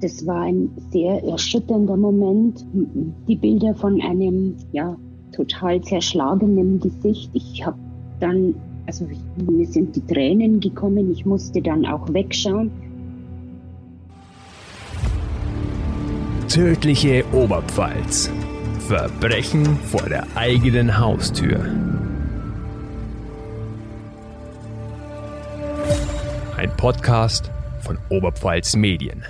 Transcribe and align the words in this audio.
Das 0.00 0.26
war 0.26 0.42
ein 0.42 0.70
sehr 0.90 1.24
erschütternder 1.24 1.96
Moment. 1.96 2.66
Die 3.26 3.36
Bilder 3.36 3.74
von 3.74 4.00
einem 4.02 4.54
ja, 4.72 4.94
total 5.32 5.80
zerschlagenen 5.80 6.80
Gesicht. 6.80 7.30
Ich 7.32 7.64
habe 7.64 7.78
dann, 8.20 8.54
also 8.86 9.06
mir 9.50 9.66
sind 9.66 9.96
die 9.96 10.02
Tränen 10.02 10.60
gekommen. 10.60 11.10
Ich 11.10 11.24
musste 11.24 11.62
dann 11.62 11.86
auch 11.86 12.12
wegschauen. 12.12 12.70
Tödliche 16.48 17.24
Oberpfalz. 17.32 18.30
Verbrechen 18.80 19.64
vor 19.64 20.08
der 20.08 20.26
eigenen 20.36 20.98
Haustür. 20.98 21.58
Ein 26.56 26.70
Podcast 26.76 27.50
von 27.80 27.98
Oberpfalz 28.10 28.76
Medien. 28.76 29.24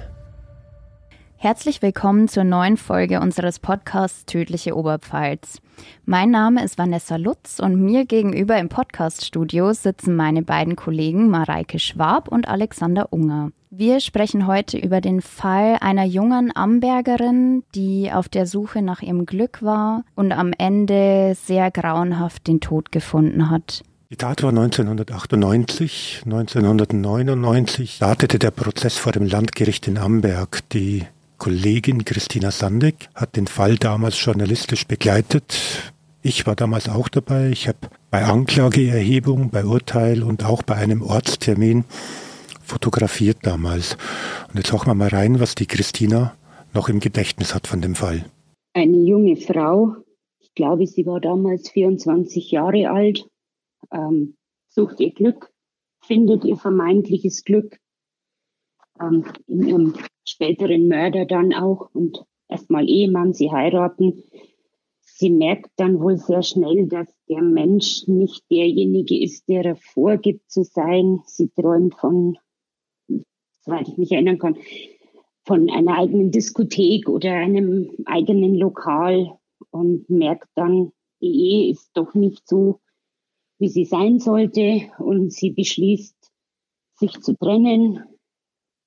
Herzlich 1.46 1.80
willkommen 1.80 2.26
zur 2.26 2.42
neuen 2.42 2.76
Folge 2.76 3.20
unseres 3.20 3.60
Podcasts 3.60 4.26
Tödliche 4.26 4.76
Oberpfalz. 4.76 5.60
Mein 6.04 6.32
Name 6.32 6.64
ist 6.64 6.76
Vanessa 6.76 7.14
Lutz 7.14 7.60
und 7.60 7.80
mir 7.80 8.04
gegenüber 8.04 8.58
im 8.58 8.68
Podcaststudio 8.68 9.72
sitzen 9.72 10.16
meine 10.16 10.42
beiden 10.42 10.74
Kollegen 10.74 11.30
Mareike 11.30 11.78
Schwab 11.78 12.26
und 12.26 12.48
Alexander 12.48 13.12
Unger. 13.12 13.52
Wir 13.70 14.00
sprechen 14.00 14.48
heute 14.48 14.76
über 14.76 15.00
den 15.00 15.20
Fall 15.20 15.76
einer 15.80 16.02
jungen 16.02 16.50
Ambergerin, 16.52 17.62
die 17.76 18.10
auf 18.12 18.28
der 18.28 18.46
Suche 18.46 18.82
nach 18.82 19.00
ihrem 19.00 19.24
Glück 19.24 19.62
war 19.62 20.02
und 20.16 20.32
am 20.32 20.50
Ende 20.58 21.36
sehr 21.36 21.70
grauenhaft 21.70 22.48
den 22.48 22.60
Tod 22.60 22.90
gefunden 22.90 23.50
hat. 23.50 23.84
Die 24.10 24.16
Tat 24.16 24.42
war 24.42 24.50
1998. 24.50 26.22
1999 26.24 27.94
startete 27.94 28.40
der 28.40 28.50
Prozess 28.50 28.98
vor 28.98 29.12
dem 29.12 29.26
Landgericht 29.26 29.86
in 29.86 29.98
Amberg. 29.98 30.68
Die 30.70 31.06
Kollegin 31.38 32.04
Christina 32.04 32.50
Sandig 32.50 33.08
hat 33.14 33.36
den 33.36 33.46
Fall 33.46 33.76
damals 33.76 34.22
journalistisch 34.22 34.86
begleitet. 34.86 35.92
Ich 36.22 36.46
war 36.46 36.56
damals 36.56 36.88
auch 36.88 37.08
dabei. 37.08 37.50
Ich 37.50 37.68
habe 37.68 37.78
bei 38.10 38.24
Anklageerhebung, 38.24 39.50
bei 39.50 39.64
Urteil 39.64 40.22
und 40.22 40.44
auch 40.44 40.62
bei 40.62 40.74
einem 40.74 41.02
Ortstermin 41.02 41.84
fotografiert 42.62 43.38
damals. 43.42 43.96
Und 44.48 44.56
jetzt 44.56 44.72
hochen 44.72 44.88
wir 44.88 44.94
mal 44.94 45.08
rein, 45.08 45.38
was 45.38 45.54
die 45.54 45.66
Christina 45.66 46.34
noch 46.74 46.88
im 46.88 47.00
Gedächtnis 47.00 47.54
hat 47.54 47.66
von 47.66 47.80
dem 47.80 47.94
Fall. 47.94 48.24
Eine 48.74 48.98
junge 48.98 49.36
Frau, 49.36 49.94
ich 50.40 50.52
glaube, 50.54 50.86
sie 50.86 51.06
war 51.06 51.20
damals 51.20 51.70
24 51.70 52.50
Jahre 52.50 52.90
alt, 52.90 53.26
ähm, 53.92 54.36
sucht 54.68 55.00
ihr 55.00 55.12
Glück, 55.12 55.50
findet 56.00 56.44
ihr 56.44 56.56
vermeintliches 56.56 57.44
Glück 57.44 57.78
ähm, 59.00 59.24
in 59.46 59.62
ihrem 59.62 59.94
späteren 60.26 60.88
Mörder 60.88 61.24
dann 61.24 61.54
auch 61.54 61.88
und 61.94 62.24
erstmal 62.48 62.88
Ehemann, 62.88 63.32
sie 63.32 63.50
heiraten. 63.50 64.24
Sie 65.00 65.30
merkt 65.30 65.70
dann 65.76 66.00
wohl 66.00 66.18
sehr 66.18 66.42
schnell, 66.42 66.88
dass 66.88 67.08
der 67.28 67.40
Mensch 67.40 68.06
nicht 68.06 68.44
derjenige 68.50 69.18
ist, 69.22 69.48
der 69.48 69.64
er 69.64 69.76
vorgibt 69.76 70.50
zu 70.50 70.62
sein. 70.62 71.20
Sie 71.24 71.48
träumt 71.48 71.94
von, 71.94 72.36
soweit 73.62 73.88
ich 73.88 73.96
mich 73.96 74.12
erinnern 74.12 74.38
kann, 74.38 74.58
von 75.46 75.70
einer 75.70 75.96
eigenen 75.96 76.32
Diskothek 76.32 77.08
oder 77.08 77.32
einem 77.32 77.90
eigenen 78.04 78.56
Lokal 78.56 79.38
und 79.70 80.10
merkt 80.10 80.48
dann, 80.54 80.92
die 81.22 81.34
Ehe 81.34 81.70
ist 81.70 81.90
doch 81.94 82.14
nicht 82.14 82.46
so, 82.46 82.80
wie 83.58 83.68
sie 83.68 83.84
sein 83.84 84.18
sollte 84.18 84.82
und 84.98 85.32
sie 85.32 85.50
beschließt, 85.50 86.16
sich 86.98 87.20
zu 87.20 87.36
trennen, 87.38 88.04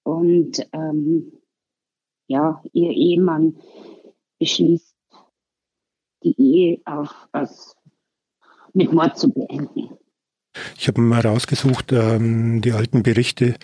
und 0.04 0.68
ähm, 0.74 1.32
ja, 2.28 2.62
ihr 2.74 2.92
Ehemann 2.92 3.58
beschließt, 4.40 4.96
die 6.24 6.40
Ehe 6.40 6.82
auf, 6.86 7.14
aus, 7.32 7.76
mit 8.74 8.92
Mord 8.94 9.18
zu 9.18 9.32
beenden. 9.32 9.98
Ich 10.78 10.88
habe 10.88 11.02
mal 11.02 11.22
rausgesucht, 11.22 11.92
ähm, 11.92 12.62
die 12.62 12.72
alten 12.72 13.04
Berichte 13.04 13.56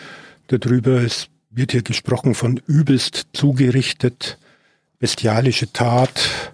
darüber. 0.48 1.02
Es 1.02 1.30
wird 1.50 1.72
hier 1.72 1.84
gesprochen 1.84 2.34
von 2.36 2.58
übelst 2.68 3.28
zugerichtet, 3.34 4.38
bestialische 5.00 5.72
Tat. 5.72 6.52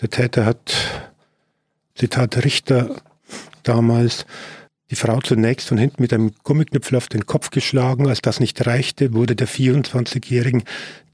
Der 0.00 0.10
Täter 0.10 0.46
hat, 0.46 0.74
Zitat 1.94 2.44
Richter 2.44 2.96
damals, 3.62 4.26
die 4.92 4.96
Frau 4.96 5.20
zunächst 5.20 5.68
von 5.68 5.78
hinten 5.78 6.02
mit 6.02 6.12
einem 6.12 6.32
Gummiknüpfel 6.44 6.96
auf 6.98 7.08
den 7.08 7.24
Kopf 7.24 7.48
geschlagen. 7.48 8.08
Als 8.08 8.20
das 8.20 8.40
nicht 8.40 8.66
reichte, 8.66 9.14
wurde 9.14 9.34
der 9.34 9.48
24-Jährigen 9.48 10.64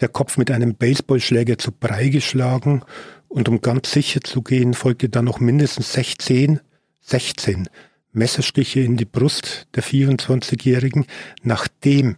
der 0.00 0.08
Kopf 0.08 0.36
mit 0.36 0.50
einem 0.50 0.74
Baseballschläger 0.74 1.58
zu 1.58 1.70
Brei 1.70 2.08
geschlagen. 2.08 2.82
Und 3.28 3.48
um 3.48 3.60
ganz 3.60 3.92
sicher 3.92 4.20
zu 4.20 4.42
gehen, 4.42 4.74
folgte 4.74 5.08
dann 5.08 5.26
noch 5.26 5.38
mindestens 5.38 5.92
16, 5.92 6.58
16 7.02 7.68
Messerstiche 8.10 8.80
in 8.80 8.96
die 8.96 9.04
Brust 9.04 9.68
der 9.76 9.84
24-Jährigen, 9.84 11.06
nachdem 11.44 12.16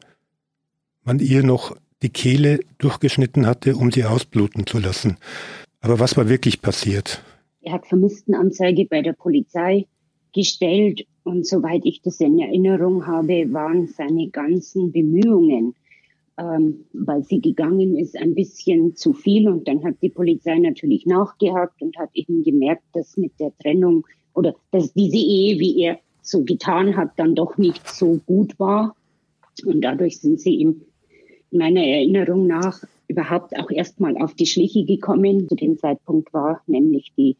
man 1.02 1.18
ihr 1.18 1.42
noch 1.42 1.76
die 2.00 2.08
Kehle 2.08 2.60
durchgeschnitten 2.78 3.46
hatte, 3.46 3.76
um 3.76 3.92
sie 3.92 4.06
ausbluten 4.06 4.66
zu 4.66 4.78
lassen. 4.78 5.18
Aber 5.82 5.98
was 5.98 6.16
war 6.16 6.26
wirklich 6.30 6.62
passiert? 6.62 7.22
Er 7.60 7.74
hat 7.74 7.86
Vermisstenanzeige 7.86 8.86
bei 8.86 9.02
der 9.02 9.12
Polizei 9.12 9.84
gestellt 10.32 11.06
und 11.24 11.46
soweit 11.46 11.84
ich 11.84 12.02
das 12.02 12.20
in 12.20 12.38
Erinnerung 12.38 13.06
habe, 13.06 13.52
waren 13.52 13.86
seine 13.86 14.28
ganzen 14.28 14.92
Bemühungen, 14.92 15.74
ähm, 16.38 16.84
weil 16.92 17.22
sie 17.24 17.40
gegangen 17.40 17.96
ist, 17.96 18.16
ein 18.16 18.34
bisschen 18.34 18.96
zu 18.96 19.12
viel. 19.12 19.48
Und 19.48 19.68
dann 19.68 19.84
hat 19.84 19.96
die 20.02 20.08
Polizei 20.08 20.58
natürlich 20.58 21.06
nachgehakt 21.06 21.82
und 21.82 21.96
hat 21.98 22.10
eben 22.14 22.42
gemerkt, 22.42 22.84
dass 22.94 23.16
mit 23.16 23.38
der 23.38 23.52
Trennung 23.58 24.06
oder 24.34 24.54
dass 24.70 24.92
diese 24.94 25.18
Ehe, 25.18 25.58
wie 25.58 25.82
er 25.82 25.98
so 26.22 26.44
getan 26.44 26.96
hat, 26.96 27.10
dann 27.16 27.34
doch 27.34 27.58
nicht 27.58 27.86
so 27.86 28.20
gut 28.26 28.58
war. 28.58 28.96
Und 29.64 29.82
dadurch 29.82 30.20
sind 30.20 30.40
sie 30.40 30.54
ihm 30.54 30.82
meiner 31.50 31.84
Erinnerung 31.84 32.46
nach 32.46 32.82
überhaupt 33.08 33.58
auch 33.58 33.70
erstmal 33.70 34.16
auf 34.16 34.34
die 34.34 34.46
Schliche 34.46 34.84
gekommen. 34.84 35.48
Zu 35.48 35.56
dem 35.56 35.76
Zeitpunkt 35.78 36.32
war 36.32 36.62
nämlich 36.66 37.12
die 37.16 37.36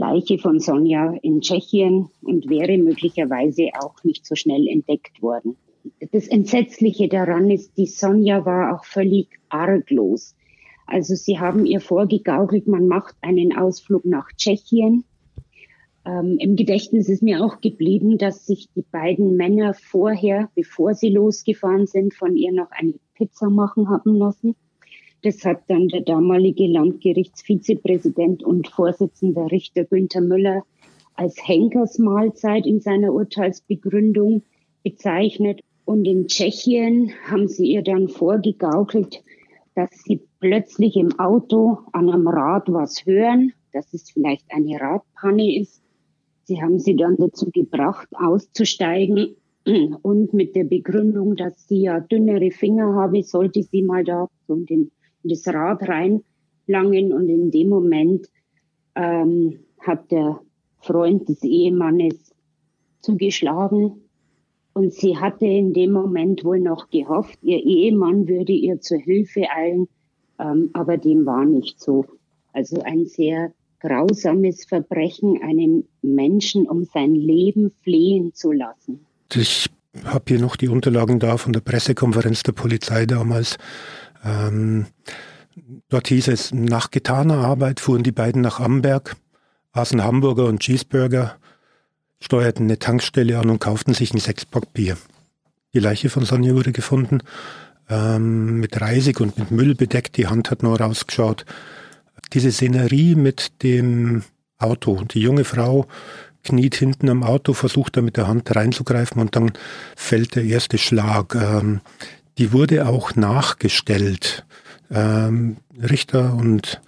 Leiche 0.00 0.38
von 0.38 0.60
Sonja 0.60 1.12
in 1.20 1.42
Tschechien 1.42 2.08
und 2.22 2.48
wäre 2.48 2.78
möglicherweise 2.78 3.68
auch 3.78 4.02
nicht 4.02 4.24
so 4.24 4.34
schnell 4.34 4.66
entdeckt 4.66 5.20
worden. 5.20 5.56
Das 6.10 6.26
Entsetzliche 6.26 7.06
daran 7.08 7.50
ist, 7.50 7.76
die 7.76 7.86
Sonja 7.86 8.46
war 8.46 8.74
auch 8.74 8.86
völlig 8.86 9.28
arglos. 9.50 10.34
Also 10.86 11.14
sie 11.14 11.38
haben 11.38 11.66
ihr 11.66 11.80
vorgegaukelt, 11.80 12.66
man 12.66 12.88
macht 12.88 13.14
einen 13.20 13.54
Ausflug 13.54 14.06
nach 14.06 14.28
Tschechien. 14.38 15.04
Ähm, 16.06 16.38
Im 16.38 16.56
Gedächtnis 16.56 17.10
ist 17.10 17.22
mir 17.22 17.44
auch 17.44 17.60
geblieben, 17.60 18.16
dass 18.16 18.46
sich 18.46 18.70
die 18.74 18.84
beiden 18.90 19.36
Männer 19.36 19.74
vorher, 19.74 20.48
bevor 20.54 20.94
sie 20.94 21.10
losgefahren 21.10 21.86
sind, 21.86 22.14
von 22.14 22.36
ihr 22.36 22.52
noch 22.52 22.70
eine 22.70 22.94
Pizza 23.16 23.50
machen 23.50 23.90
haben 23.90 24.14
lassen. 24.14 24.56
Das 25.22 25.44
hat 25.44 25.64
dann 25.68 25.88
der 25.88 26.00
damalige 26.00 26.66
Landgerichtsvizepräsident 26.66 28.42
und 28.42 28.68
Vorsitzender 28.68 29.50
Richter 29.50 29.84
Günther 29.84 30.22
Müller 30.22 30.62
als 31.14 31.36
Henkersmahlzeit 31.46 32.64
in 32.64 32.80
seiner 32.80 33.12
Urteilsbegründung 33.12 34.42
bezeichnet. 34.82 35.60
Und 35.84 36.06
in 36.06 36.26
Tschechien 36.26 37.12
haben 37.28 37.48
sie 37.48 37.66
ihr 37.66 37.82
dann 37.82 38.08
vorgegaukelt, 38.08 39.22
dass 39.74 39.90
sie 40.04 40.22
plötzlich 40.40 40.96
im 40.96 41.18
Auto 41.18 41.80
an 41.92 42.08
einem 42.08 42.26
Rad 42.26 42.72
was 42.72 43.04
hören, 43.04 43.52
dass 43.74 43.92
es 43.92 44.10
vielleicht 44.10 44.46
eine 44.50 44.80
Radpanne 44.80 45.60
ist. 45.60 45.82
Sie 46.44 46.62
haben 46.62 46.78
sie 46.78 46.96
dann 46.96 47.16
dazu 47.18 47.50
gebracht, 47.50 48.08
auszusteigen 48.14 49.36
und 50.02 50.32
mit 50.32 50.56
der 50.56 50.64
Begründung, 50.64 51.36
dass 51.36 51.68
sie 51.68 51.82
ja 51.82 52.00
dünnere 52.00 52.50
Finger 52.50 52.94
habe, 52.94 53.22
sollte 53.22 53.62
sie 53.62 53.82
mal 53.82 54.02
da 54.04 54.26
so 54.48 54.56
den 54.56 54.90
in 55.22 55.30
das 55.30 55.46
Rad 55.46 55.82
reinlangen 55.82 57.12
und 57.12 57.28
in 57.28 57.50
dem 57.50 57.68
Moment 57.68 58.28
ähm, 58.94 59.60
hat 59.80 60.10
der 60.10 60.40
Freund 60.80 61.28
des 61.28 61.42
Ehemannes 61.42 62.34
zugeschlagen 63.00 64.02
und 64.72 64.92
sie 64.92 65.16
hatte 65.16 65.46
in 65.46 65.72
dem 65.72 65.92
Moment 65.92 66.44
wohl 66.44 66.60
noch 66.60 66.90
gehofft, 66.90 67.38
ihr 67.42 67.58
Ehemann 67.58 68.28
würde 68.28 68.52
ihr 68.52 68.80
zur 68.80 68.98
Hilfe 68.98 69.44
eilen, 69.54 69.88
ähm, 70.38 70.70
aber 70.72 70.96
dem 70.96 71.26
war 71.26 71.44
nicht 71.44 71.80
so. 71.80 72.06
Also 72.52 72.80
ein 72.82 73.06
sehr 73.06 73.52
grausames 73.80 74.64
Verbrechen, 74.64 75.40
einen 75.42 75.88
Menschen 76.02 76.68
um 76.68 76.84
sein 76.84 77.14
Leben 77.14 77.72
flehen 77.82 78.34
zu 78.34 78.52
lassen. 78.52 79.06
Ich 79.34 79.68
habe 80.04 80.24
hier 80.28 80.38
noch 80.38 80.56
die 80.56 80.68
Unterlagen 80.68 81.18
da 81.18 81.36
von 81.36 81.52
der 81.52 81.60
Pressekonferenz 81.60 82.42
der 82.42 82.52
Polizei 82.52 83.06
damals. 83.06 83.56
Ähm, 84.24 84.86
dort 85.88 86.08
hieß 86.08 86.28
es, 86.28 86.52
nach 86.52 86.90
getaner 86.90 87.38
Arbeit 87.38 87.80
fuhren 87.80 88.02
die 88.02 88.12
beiden 88.12 88.42
nach 88.42 88.60
Amberg, 88.60 89.16
aßen 89.72 90.02
Hamburger 90.02 90.46
und 90.46 90.60
Cheeseburger, 90.60 91.36
steuerten 92.20 92.66
eine 92.66 92.78
Tankstelle 92.78 93.38
an 93.38 93.50
und 93.50 93.60
kauften 93.60 93.94
sich 93.94 94.12
ein 94.12 94.20
Sechspack 94.20 94.72
Bier. 94.72 94.96
Die 95.72 95.78
Leiche 95.78 96.10
von 96.10 96.24
Sonja 96.24 96.54
wurde 96.54 96.72
gefunden. 96.72 97.20
ähm, 97.90 98.60
mit 98.60 98.80
Reisig 98.80 99.20
und 99.20 99.36
mit 99.38 99.50
Müll 99.50 99.74
bedeckt, 99.74 100.16
die 100.16 100.28
Hand 100.28 100.50
hat 100.50 100.62
nur 100.62 100.80
rausgeschaut. 100.80 101.44
Diese 102.32 102.52
Szenerie 102.52 103.16
mit 103.16 103.62
dem 103.62 104.22
Auto. 104.58 105.02
Die 105.04 105.20
junge 105.20 105.44
Frau 105.44 105.86
kniet 106.44 106.76
hinten 106.76 107.08
am 107.08 107.22
Auto, 107.22 107.52
versucht 107.52 107.96
da 107.96 108.02
mit 108.02 108.16
der 108.16 108.28
Hand 108.28 108.54
reinzugreifen 108.54 109.20
und 109.20 109.34
dann 109.34 109.52
fällt 109.96 110.36
der 110.36 110.44
erste 110.44 110.78
Schlag. 110.78 111.34
Ähm, 111.34 111.80
die 112.38 112.52
wurde 112.52 112.88
auch 112.88 113.16
nachgestellt. 113.16 114.46
Ähm, 114.90 115.58
Richter 115.78 116.36
und 116.36 116.80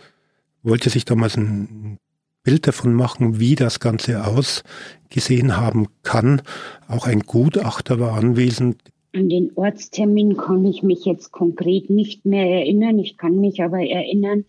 wollte 0.62 0.90
sich 0.90 1.04
damals 1.04 1.36
ein 1.36 1.98
Bild 2.42 2.66
davon 2.66 2.94
machen, 2.94 3.38
wie 3.38 3.54
das 3.54 3.78
Ganze 3.78 4.24
ausgesehen 4.26 5.56
haben 5.56 5.86
kann. 6.02 6.42
Auch 6.88 7.06
ein 7.06 7.20
Gutachter 7.20 8.00
war 8.00 8.14
anwesend. 8.14 8.82
An 9.14 9.28
den 9.28 9.52
Ortstermin 9.54 10.36
kann 10.36 10.64
ich 10.64 10.82
mich 10.82 11.04
jetzt 11.04 11.32
konkret 11.32 11.90
nicht 11.90 12.24
mehr 12.24 12.46
erinnern. 12.46 12.98
Ich 12.98 13.16
kann 13.16 13.38
mich 13.40 13.62
aber 13.62 13.80
erinnern, 13.80 14.44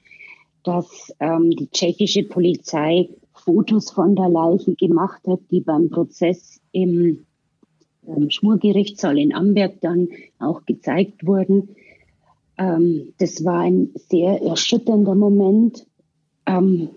dass 0.63 1.13
ähm, 1.19 1.51
die 1.51 1.69
tschechische 1.69 2.23
Polizei 2.23 3.09
Fotos 3.33 3.91
von 3.91 4.15
der 4.15 4.29
Leiche 4.29 4.73
gemacht 4.75 5.21
hat, 5.27 5.41
die 5.51 5.59
beim 5.59 5.89
Prozess 5.89 6.61
im 6.71 7.25
Schwurgerichtssaal 8.29 9.17
in 9.17 9.33
Amberg 9.33 9.81
dann 9.81 10.09
auch 10.39 10.65
gezeigt 10.65 11.25
wurden. 11.25 11.75
Ähm, 12.57 13.13
das 13.17 13.43
war 13.43 13.61
ein 13.61 13.91
sehr 13.95 14.41
erschütternder 14.41 15.15
Moment. 15.15 15.85
Ähm, 16.45 16.89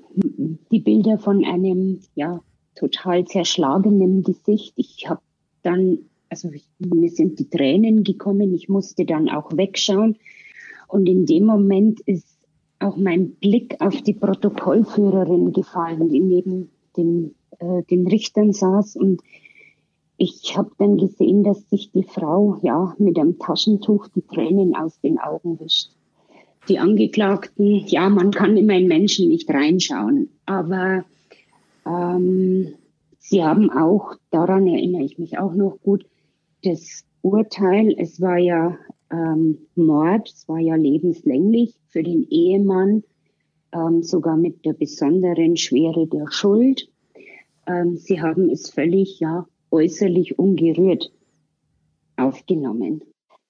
die 0.71 0.81
Bilder 0.81 1.19
von 1.19 1.45
einem 1.45 2.01
ja 2.15 2.41
total 2.75 3.25
zerschlagenen 3.25 4.23
Gesicht. 4.23 4.75
Ich 4.77 5.09
habe 5.09 5.21
dann, 5.63 5.99
also 6.29 6.51
mir 6.79 7.11
sind 7.11 7.39
die 7.39 7.49
Tränen 7.49 8.05
gekommen. 8.05 8.55
Ich 8.55 8.69
musste 8.69 9.05
dann 9.05 9.29
auch 9.29 9.57
wegschauen. 9.57 10.17
Und 10.89 11.09
in 11.09 11.27
dem 11.27 11.45
Moment 11.45 12.01
ist 12.01 12.37
auch 12.79 12.97
mein 12.97 13.31
Blick 13.37 13.77
auf 13.81 14.03
die 14.03 14.13
Protokollführerin 14.13 15.53
gefallen, 15.53 16.09
die 16.09 16.21
neben 16.21 16.71
dem, 16.97 17.35
äh, 17.59 17.83
den 17.85 18.07
Richtern 18.07 18.53
saß. 18.53 18.97
Und 18.97 19.23
ich 20.19 20.57
habe 20.57 20.71
dann 20.79 20.97
gesehen, 20.97 21.45
dass 21.45 21.69
sich 21.69 21.91
die 21.93 22.03
Frau 22.05 22.59
ja 22.63 22.95
mit 22.99 23.19
einem 23.19 23.39
Taschentuch 23.39 24.09
die 24.09 24.23
Tränen 24.23 24.75
aus 24.75 24.99
den 25.01 25.19
Augen 25.19 25.61
wischt. 25.61 25.91
Die 26.69 26.79
Angeklagten, 26.79 27.85
ja, 27.87 28.09
man 28.09 28.31
kann 28.31 28.57
immer 28.57 28.75
in 28.75 28.89
Menschen 28.89 29.29
nicht 29.29 29.49
reinschauen, 29.51 30.31
aber 30.47 31.05
ähm, 31.87 32.75
sie 33.19 33.45
haben 33.45 33.71
auch, 33.71 34.15
daran 34.31 34.67
erinnere 34.67 35.05
ich 35.05 35.19
mich 35.19 35.39
auch 35.39 35.55
noch 35.55 35.79
gut, 35.83 36.07
das 36.65 37.05
Urteil, 37.23 37.95
es 37.99 38.21
war 38.21 38.39
ja 38.39 38.77
ähm, 39.13 39.59
Mord, 39.77 40.33
es 40.35 40.49
war 40.49 40.59
ja 40.59 40.75
lebenslänglich 40.75 41.75
für 41.89 42.03
den 42.03 42.27
Ehemann, 42.29 43.05
ähm, 43.73 44.03
sogar 44.03 44.37
mit 44.37 44.65
der 44.65 44.73
besonderen 44.73 45.57
Schwere 45.57 46.07
der 46.09 46.31
Schuld. 46.31 46.89
Ähm, 47.67 47.97
sie 47.97 48.21
haben 48.21 48.51
es 48.51 48.71
völlig, 48.71 49.21
ja, 49.21 49.47
äußerlich 49.77 50.39
ungerührt 50.39 51.13
aufgenommen. 52.17 53.03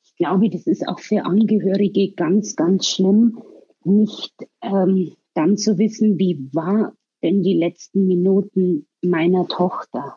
Ich 0.05 0.17
glaube, 0.17 0.51
das 0.51 0.67
ist 0.67 0.87
auch 0.89 0.99
für 0.99 1.25
Angehörige 1.25 2.13
ganz, 2.13 2.57
ganz 2.57 2.89
schlimm, 2.89 3.39
nicht 3.85 4.35
ähm, 4.61 5.13
dann 5.35 5.57
zu 5.57 5.79
wissen, 5.79 6.19
wie 6.19 6.49
war 6.53 6.95
denn 7.23 7.43
die 7.43 7.55
letzten 7.55 8.07
Minuten 8.07 8.87
meiner 9.03 9.47
Tochter. 9.47 10.17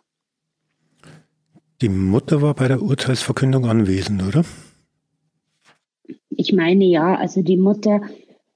Die 1.81 1.89
Mutter 1.89 2.41
war 2.41 2.55
bei 2.55 2.67
der 2.67 2.81
Urteilsverkündung 2.81 3.65
anwesend, 3.65 4.23
oder? 4.23 4.43
Ich 6.29 6.53
meine 6.53 6.85
ja, 6.85 7.15
also 7.15 7.41
die 7.41 7.57
Mutter 7.57 8.01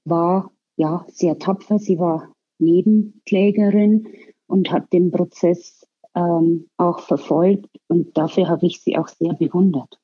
war 0.04 0.50
ja 0.76 1.06
sehr 1.08 1.38
tapfer. 1.38 1.78
Sie 1.78 1.98
war 1.98 2.32
Nebenklägerin 2.58 4.08
und 4.46 4.70
hat 4.70 4.92
den 4.92 5.10
Prozess 5.10 5.83
ähm, 6.14 6.68
auch 6.76 7.00
verfolgt 7.00 7.70
und 7.88 8.16
dafür 8.16 8.48
habe 8.48 8.66
ich 8.66 8.80
sie 8.80 8.96
auch 8.96 9.08
sehr 9.08 9.34
bewundert, 9.34 9.98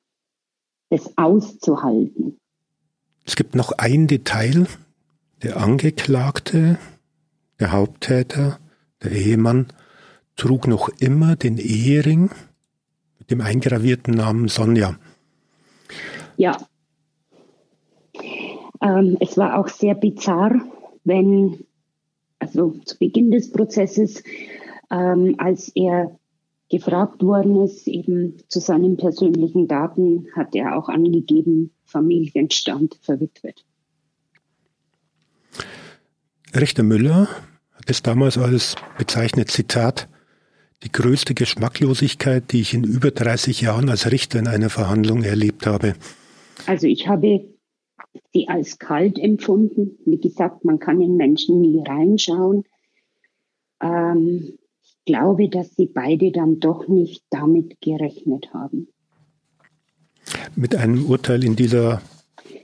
das 0.89 1.17
auszuhalten. 1.17 2.37
Es 3.25 3.35
gibt 3.35 3.55
noch 3.55 3.71
ein 3.77 4.07
Detail. 4.07 4.67
Der 5.43 5.57
Angeklagte, 5.57 6.77
der 7.59 7.71
Haupttäter, 7.71 8.59
der 9.01 9.11
Ehemann, 9.11 9.67
trug 10.35 10.67
noch 10.67 10.89
immer 10.99 11.35
den 11.35 11.57
Ehering 11.57 12.29
mit 13.17 13.31
dem 13.31 13.41
eingravierten 13.41 14.13
Namen 14.13 14.47
Sonja. 14.49 14.95
Ja, 16.37 16.57
ähm, 18.81 19.17
es 19.19 19.37
war 19.37 19.59
auch 19.59 19.67
sehr 19.67 19.95
bizarr, 19.95 20.59
wenn, 21.03 21.65
also 22.39 22.75
zu 22.85 22.97
Beginn 22.97 23.31
des 23.31 23.51
Prozesses, 23.51 24.23
ähm, 24.91 25.35
als 25.37 25.71
er 25.73 26.19
gefragt 26.69 27.21
worden 27.23 27.61
ist, 27.61 27.87
eben 27.87 28.37
zu 28.47 28.59
seinen 28.59 28.97
persönlichen 28.97 29.67
Daten, 29.67 30.27
hat 30.35 30.55
er 30.55 30.77
auch 30.77 30.89
angegeben, 30.89 31.71
Familienstand 31.83 32.97
verwitwet. 33.01 33.65
Richter 36.55 36.83
Müller 36.83 37.27
hat 37.73 37.89
es 37.89 38.03
damals 38.03 38.37
als 38.37 38.75
bezeichnet, 38.97 39.49
Zitat, 39.49 40.07
die 40.83 40.91
größte 40.91 41.33
Geschmacklosigkeit, 41.33 42.51
die 42.51 42.61
ich 42.61 42.73
in 42.73 42.83
über 42.83 43.11
30 43.11 43.61
Jahren 43.61 43.89
als 43.89 44.11
Richter 44.11 44.39
in 44.39 44.47
einer 44.47 44.69
Verhandlung 44.69 45.23
erlebt 45.23 45.67
habe. 45.67 45.93
Also 46.67 46.87
ich 46.87 47.07
habe 47.07 47.49
sie 48.33 48.47
als 48.47 48.79
kalt 48.79 49.19
empfunden. 49.19 49.97
Wie 50.05 50.19
gesagt, 50.19 50.65
man 50.65 50.79
kann 50.79 51.01
in 51.01 51.17
Menschen 51.17 51.61
nie 51.61 51.83
reinschauen. 51.85 52.63
Ähm, 53.81 54.57
glaube, 55.05 55.49
dass 55.49 55.75
sie 55.75 55.87
beide 55.87 56.31
dann 56.31 56.59
doch 56.59 56.87
nicht 56.87 57.23
damit 57.29 57.79
gerechnet 57.81 58.53
haben. 58.53 58.87
Mit 60.55 60.75
einem 60.75 61.05
Urteil 61.05 61.43
in 61.43 61.55
dieser 61.55 62.01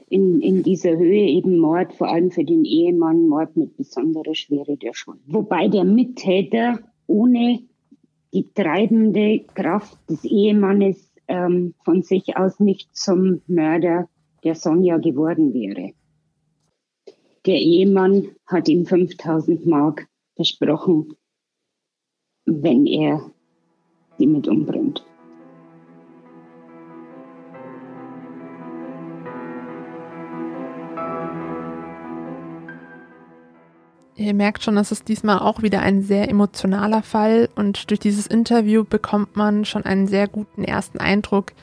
in, 0.09 0.39
in 0.41 0.63
dieser 0.63 0.97
Höhe 0.97 1.27
eben 1.27 1.57
Mord, 1.59 1.93
vor 1.93 2.07
allem 2.07 2.31
für 2.31 2.45
den 2.45 2.63
Ehemann, 2.63 3.27
Mord 3.27 3.57
mit 3.57 3.75
besonderer 3.75 4.35
Schwere 4.35 4.77
der 4.77 4.93
Schuld. 4.93 5.19
Wobei 5.27 5.67
der 5.67 5.83
Mittäter 5.83 6.79
ohne 7.07 7.59
die 8.33 8.51
treibende 8.53 9.41
Kraft 9.53 9.97
des 10.09 10.23
Ehemannes 10.23 11.11
ähm, 11.27 11.73
von 11.83 12.03
sich 12.03 12.37
aus 12.37 12.59
nicht 12.59 12.95
zum 12.95 13.41
Mörder 13.47 14.07
der 14.43 14.55
Sonja 14.55 14.97
geworden 14.97 15.53
wäre. 15.53 15.91
Der 17.45 17.59
Ehemann 17.59 18.29
hat 18.45 18.69
ihm 18.69 18.85
5000 18.85 19.65
Mark 19.65 20.07
versprochen, 20.35 21.13
wenn 22.47 22.87
er 22.87 23.21
sie 24.17 24.25
mit 24.25 24.47
umbringt. 24.47 25.03
Ihr 34.15 34.33
merkt 34.33 34.63
schon, 34.63 34.77
es 34.77 35.03
diesmal 35.03 35.37
auch 35.39 35.61
wieder 35.61 35.81
ein 35.81 36.01
sehr 36.01 36.27
emotionaler 36.27 37.03
Fall 37.03 37.49
und 37.55 37.91
durch 37.91 37.99
dieses 37.99 38.25
Interview 38.25 38.83
bekommt 38.83 39.35
man 39.35 39.63
schon 39.63 39.85
einen 39.85 40.07
sehr 40.07 40.27
guten 40.27 40.63
ersten 40.63 40.97
Eindruck, 40.97 41.53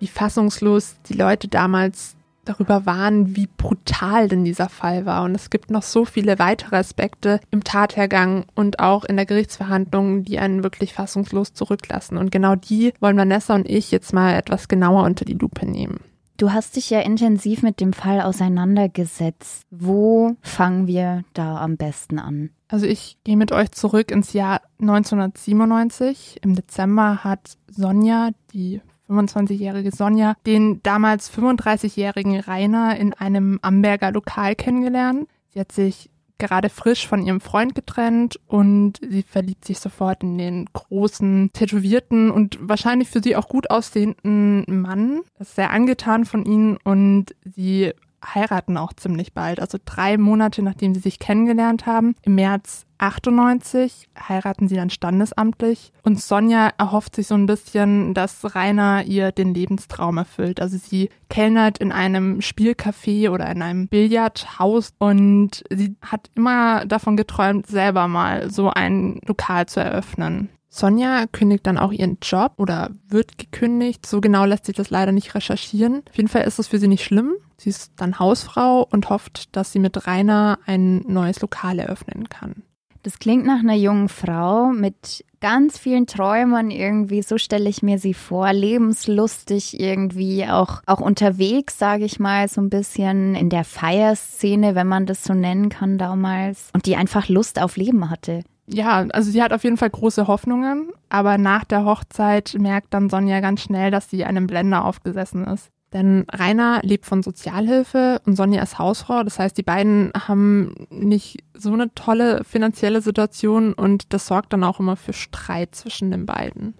wie 0.00 0.08
fassungslos 0.08 0.96
die 1.08 1.14
Leute 1.14 1.46
damals 1.46 2.16
darüber 2.44 2.86
waren, 2.86 3.36
wie 3.36 3.46
brutal 3.46 4.28
denn 4.28 4.44
dieser 4.44 4.68
Fall 4.68 5.06
war. 5.06 5.24
Und 5.24 5.34
es 5.34 5.50
gibt 5.50 5.70
noch 5.70 5.82
so 5.82 6.04
viele 6.04 6.38
weitere 6.38 6.76
Aspekte 6.76 7.40
im 7.50 7.64
Tathergang 7.64 8.44
und 8.54 8.80
auch 8.80 9.04
in 9.04 9.16
der 9.16 9.26
Gerichtsverhandlung, 9.26 10.24
die 10.24 10.38
einen 10.38 10.62
wirklich 10.62 10.92
fassungslos 10.92 11.54
zurücklassen. 11.54 12.18
Und 12.18 12.30
genau 12.30 12.54
die 12.54 12.92
wollen 13.00 13.16
Vanessa 13.16 13.54
und 13.54 13.68
ich 13.68 13.90
jetzt 13.90 14.12
mal 14.12 14.34
etwas 14.34 14.68
genauer 14.68 15.04
unter 15.04 15.24
die 15.24 15.34
Lupe 15.34 15.66
nehmen. 15.66 16.00
Du 16.38 16.52
hast 16.52 16.74
dich 16.74 16.90
ja 16.90 17.00
intensiv 17.00 17.62
mit 17.62 17.78
dem 17.78 17.92
Fall 17.92 18.20
auseinandergesetzt. 18.20 19.62
Wo 19.70 20.36
fangen 20.40 20.88
wir 20.88 21.22
da 21.34 21.58
am 21.58 21.76
besten 21.76 22.18
an? 22.18 22.50
Also 22.66 22.86
ich 22.86 23.18
gehe 23.22 23.36
mit 23.36 23.52
euch 23.52 23.70
zurück 23.70 24.10
ins 24.10 24.32
Jahr 24.32 24.62
1997. 24.80 26.40
Im 26.42 26.56
Dezember 26.56 27.22
hat 27.22 27.58
Sonja, 27.70 28.30
die 28.52 28.80
25-jährige 29.12 29.92
Sonja, 29.92 30.34
den 30.46 30.82
damals 30.82 31.32
35-jährigen 31.32 32.40
Rainer 32.40 32.96
in 32.96 33.14
einem 33.14 33.58
Amberger 33.62 34.12
Lokal 34.12 34.54
kennengelernt. 34.54 35.28
Sie 35.50 35.60
hat 35.60 35.72
sich 35.72 36.10
gerade 36.38 36.70
frisch 36.70 37.06
von 37.06 37.24
ihrem 37.24 37.40
Freund 37.40 37.74
getrennt 37.74 38.40
und 38.48 38.98
sie 39.00 39.22
verliebt 39.22 39.64
sich 39.64 39.78
sofort 39.78 40.24
in 40.24 40.38
den 40.38 40.66
großen, 40.72 41.50
tätowierten 41.52 42.32
und 42.32 42.58
wahrscheinlich 42.60 43.08
für 43.08 43.22
sie 43.22 43.36
auch 43.36 43.48
gut 43.48 43.70
aussehenden 43.70 44.64
Mann. 44.66 45.20
ist 45.38 45.54
sehr 45.54 45.70
angetan 45.70 46.24
von 46.24 46.44
ihnen 46.44 46.78
und 46.82 47.34
sie 47.44 47.92
heiraten 48.24 48.76
auch 48.76 48.92
ziemlich 48.92 49.32
bald, 49.32 49.60
also 49.60 49.78
drei 49.84 50.16
Monate 50.18 50.62
nachdem 50.62 50.94
sie 50.94 51.00
sich 51.00 51.18
kennengelernt 51.18 51.86
haben. 51.86 52.14
Im 52.22 52.34
März 52.34 52.86
98 52.98 54.08
heiraten 54.28 54.68
sie 54.68 54.76
dann 54.76 54.90
standesamtlich 54.90 55.92
und 56.04 56.20
Sonja 56.20 56.70
erhofft 56.78 57.16
sich 57.16 57.26
so 57.26 57.34
ein 57.34 57.46
bisschen, 57.46 58.14
dass 58.14 58.54
Rainer 58.54 59.02
ihr 59.04 59.32
den 59.32 59.54
Lebenstraum 59.54 60.18
erfüllt. 60.18 60.60
Also 60.60 60.78
sie 60.78 61.10
kellnert 61.28 61.78
in 61.78 61.90
einem 61.90 62.38
Spielcafé 62.38 63.30
oder 63.30 63.50
in 63.50 63.60
einem 63.60 63.88
Billardhaus 63.88 64.92
und 64.98 65.64
sie 65.70 65.96
hat 66.00 66.30
immer 66.36 66.84
davon 66.86 67.16
geträumt, 67.16 67.66
selber 67.66 68.06
mal 68.06 68.50
so 68.50 68.70
ein 68.70 69.20
Lokal 69.26 69.66
zu 69.66 69.80
eröffnen. 69.80 70.48
Sonja 70.74 71.26
kündigt 71.26 71.66
dann 71.66 71.76
auch 71.76 71.92
ihren 71.92 72.16
Job 72.22 72.54
oder 72.56 72.90
wird 73.06 73.36
gekündigt. 73.36 74.06
So 74.06 74.22
genau 74.22 74.46
lässt 74.46 74.64
sich 74.64 74.74
das 74.74 74.88
leider 74.88 75.12
nicht 75.12 75.34
recherchieren. 75.34 76.02
Auf 76.08 76.16
jeden 76.16 76.30
Fall 76.30 76.44
ist 76.44 76.58
es 76.58 76.68
für 76.68 76.78
sie 76.78 76.88
nicht 76.88 77.04
schlimm. 77.04 77.34
Sie 77.58 77.68
ist 77.68 77.92
dann 77.96 78.18
Hausfrau 78.18 78.88
und 78.90 79.10
hofft, 79.10 79.54
dass 79.54 79.70
sie 79.70 79.78
mit 79.78 80.06
Rainer 80.06 80.58
ein 80.64 81.04
neues 81.06 81.42
Lokal 81.42 81.78
eröffnen 81.78 82.30
kann. 82.30 82.62
Das 83.02 83.18
klingt 83.18 83.44
nach 83.44 83.58
einer 83.58 83.74
jungen 83.74 84.08
Frau 84.08 84.68
mit 84.68 85.26
ganz 85.40 85.76
vielen 85.76 86.06
Träumen 86.06 86.70
irgendwie. 86.70 87.20
So 87.20 87.36
stelle 87.36 87.68
ich 87.68 87.82
mir 87.82 87.98
sie 87.98 88.14
vor. 88.14 88.50
Lebenslustig 88.54 89.78
irgendwie, 89.78 90.46
auch, 90.46 90.80
auch 90.86 91.00
unterwegs, 91.00 91.78
sage 91.78 92.06
ich 92.06 92.18
mal, 92.18 92.48
so 92.48 92.62
ein 92.62 92.70
bisschen 92.70 93.34
in 93.34 93.50
der 93.50 93.64
Feierszene, 93.64 94.74
wenn 94.74 94.86
man 94.86 95.04
das 95.04 95.22
so 95.22 95.34
nennen 95.34 95.68
kann 95.68 95.98
damals. 95.98 96.70
Und 96.72 96.86
die 96.86 96.96
einfach 96.96 97.28
Lust 97.28 97.60
auf 97.60 97.76
Leben 97.76 98.08
hatte 98.08 98.42
ja, 98.66 99.06
also 99.12 99.30
sie 99.30 99.42
hat 99.42 99.52
auf 99.52 99.64
jeden 99.64 99.76
Fall 99.76 99.90
große 99.90 100.26
Hoffnungen, 100.28 100.90
aber 101.08 101.38
nach 101.38 101.64
der 101.64 101.84
Hochzeit 101.84 102.54
merkt 102.58 102.94
dann 102.94 103.10
Sonja 103.10 103.40
ganz 103.40 103.62
schnell, 103.62 103.90
dass 103.90 104.08
sie 104.08 104.24
einem 104.24 104.46
Blender 104.46 104.84
aufgesessen 104.84 105.44
ist. 105.44 105.68
Denn 105.92 106.24
Rainer 106.32 106.80
lebt 106.82 107.04
von 107.04 107.22
Sozialhilfe 107.22 108.20
und 108.24 108.36
Sonja 108.36 108.62
ist 108.62 108.78
Hausfrau. 108.78 109.24
Das 109.24 109.38
heißt, 109.38 109.56
die 109.58 109.62
beiden 109.62 110.10
haben 110.26 110.74
nicht 110.90 111.44
so 111.54 111.72
eine 111.72 111.94
tolle 111.94 112.44
finanzielle 112.44 113.02
Situation 113.02 113.74
und 113.74 114.12
das 114.14 114.26
sorgt 114.26 114.54
dann 114.54 114.64
auch 114.64 114.80
immer 114.80 114.96
für 114.96 115.12
Streit 115.12 115.74
zwischen 115.74 116.10
den 116.10 116.24
beiden. 116.24 116.74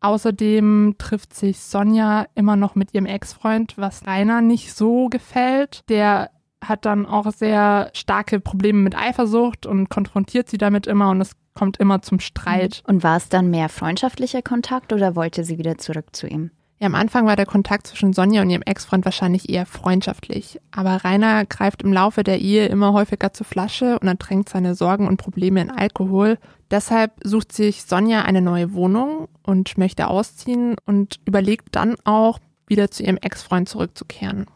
Außerdem 0.00 0.96
trifft 0.98 1.34
sich 1.34 1.60
Sonja 1.60 2.26
immer 2.34 2.56
noch 2.56 2.74
mit 2.74 2.94
ihrem 2.94 3.06
Ex-Freund, 3.06 3.74
was 3.76 4.06
Rainer 4.06 4.40
nicht 4.40 4.74
so 4.74 5.08
gefällt. 5.08 5.82
Der 5.88 6.30
hat 6.62 6.84
dann 6.84 7.06
auch 7.06 7.30
sehr 7.32 7.90
starke 7.94 8.40
Probleme 8.40 8.78
mit 8.80 8.96
Eifersucht 8.96 9.66
und 9.66 9.88
konfrontiert 9.88 10.48
sie 10.48 10.58
damit 10.58 10.86
immer 10.86 11.10
und 11.10 11.20
es 11.20 11.32
kommt 11.54 11.78
immer 11.78 12.02
zum 12.02 12.20
Streit. 12.20 12.82
Und 12.86 13.02
war 13.02 13.16
es 13.16 13.28
dann 13.28 13.50
mehr 13.50 13.68
freundschaftlicher 13.68 14.42
Kontakt 14.42 14.92
oder 14.92 15.16
wollte 15.16 15.44
sie 15.44 15.58
wieder 15.58 15.78
zurück 15.78 16.06
zu 16.12 16.26
ihm? 16.26 16.50
Ja, 16.78 16.86
am 16.86 16.94
Anfang 16.94 17.26
war 17.26 17.36
der 17.36 17.44
Kontakt 17.44 17.86
zwischen 17.86 18.14
Sonja 18.14 18.40
und 18.40 18.48
ihrem 18.48 18.62
Ex-Freund 18.62 19.04
wahrscheinlich 19.04 19.50
eher 19.50 19.66
freundschaftlich. 19.66 20.58
Aber 20.70 21.04
Rainer 21.04 21.44
greift 21.44 21.82
im 21.82 21.92
Laufe 21.92 22.24
der 22.24 22.40
Ehe 22.40 22.68
immer 22.68 22.94
häufiger 22.94 23.34
zur 23.34 23.44
Flasche 23.44 23.98
und 23.98 24.08
ertränkt 24.08 24.48
seine 24.48 24.74
Sorgen 24.74 25.06
und 25.06 25.18
Probleme 25.18 25.60
in 25.60 25.70
Alkohol. 25.70 26.38
Deshalb 26.70 27.12
sucht 27.22 27.52
sich 27.52 27.82
Sonja 27.82 28.22
eine 28.22 28.40
neue 28.40 28.72
Wohnung 28.72 29.28
und 29.42 29.76
möchte 29.76 30.08
ausziehen 30.08 30.76
und 30.86 31.20
überlegt 31.26 31.68
dann 31.72 31.96
auch, 32.04 32.38
wieder 32.66 32.90
zu 32.90 33.02
ihrem 33.02 33.18
Ex-Freund 33.18 33.68
zurückzukehren. 33.68 34.46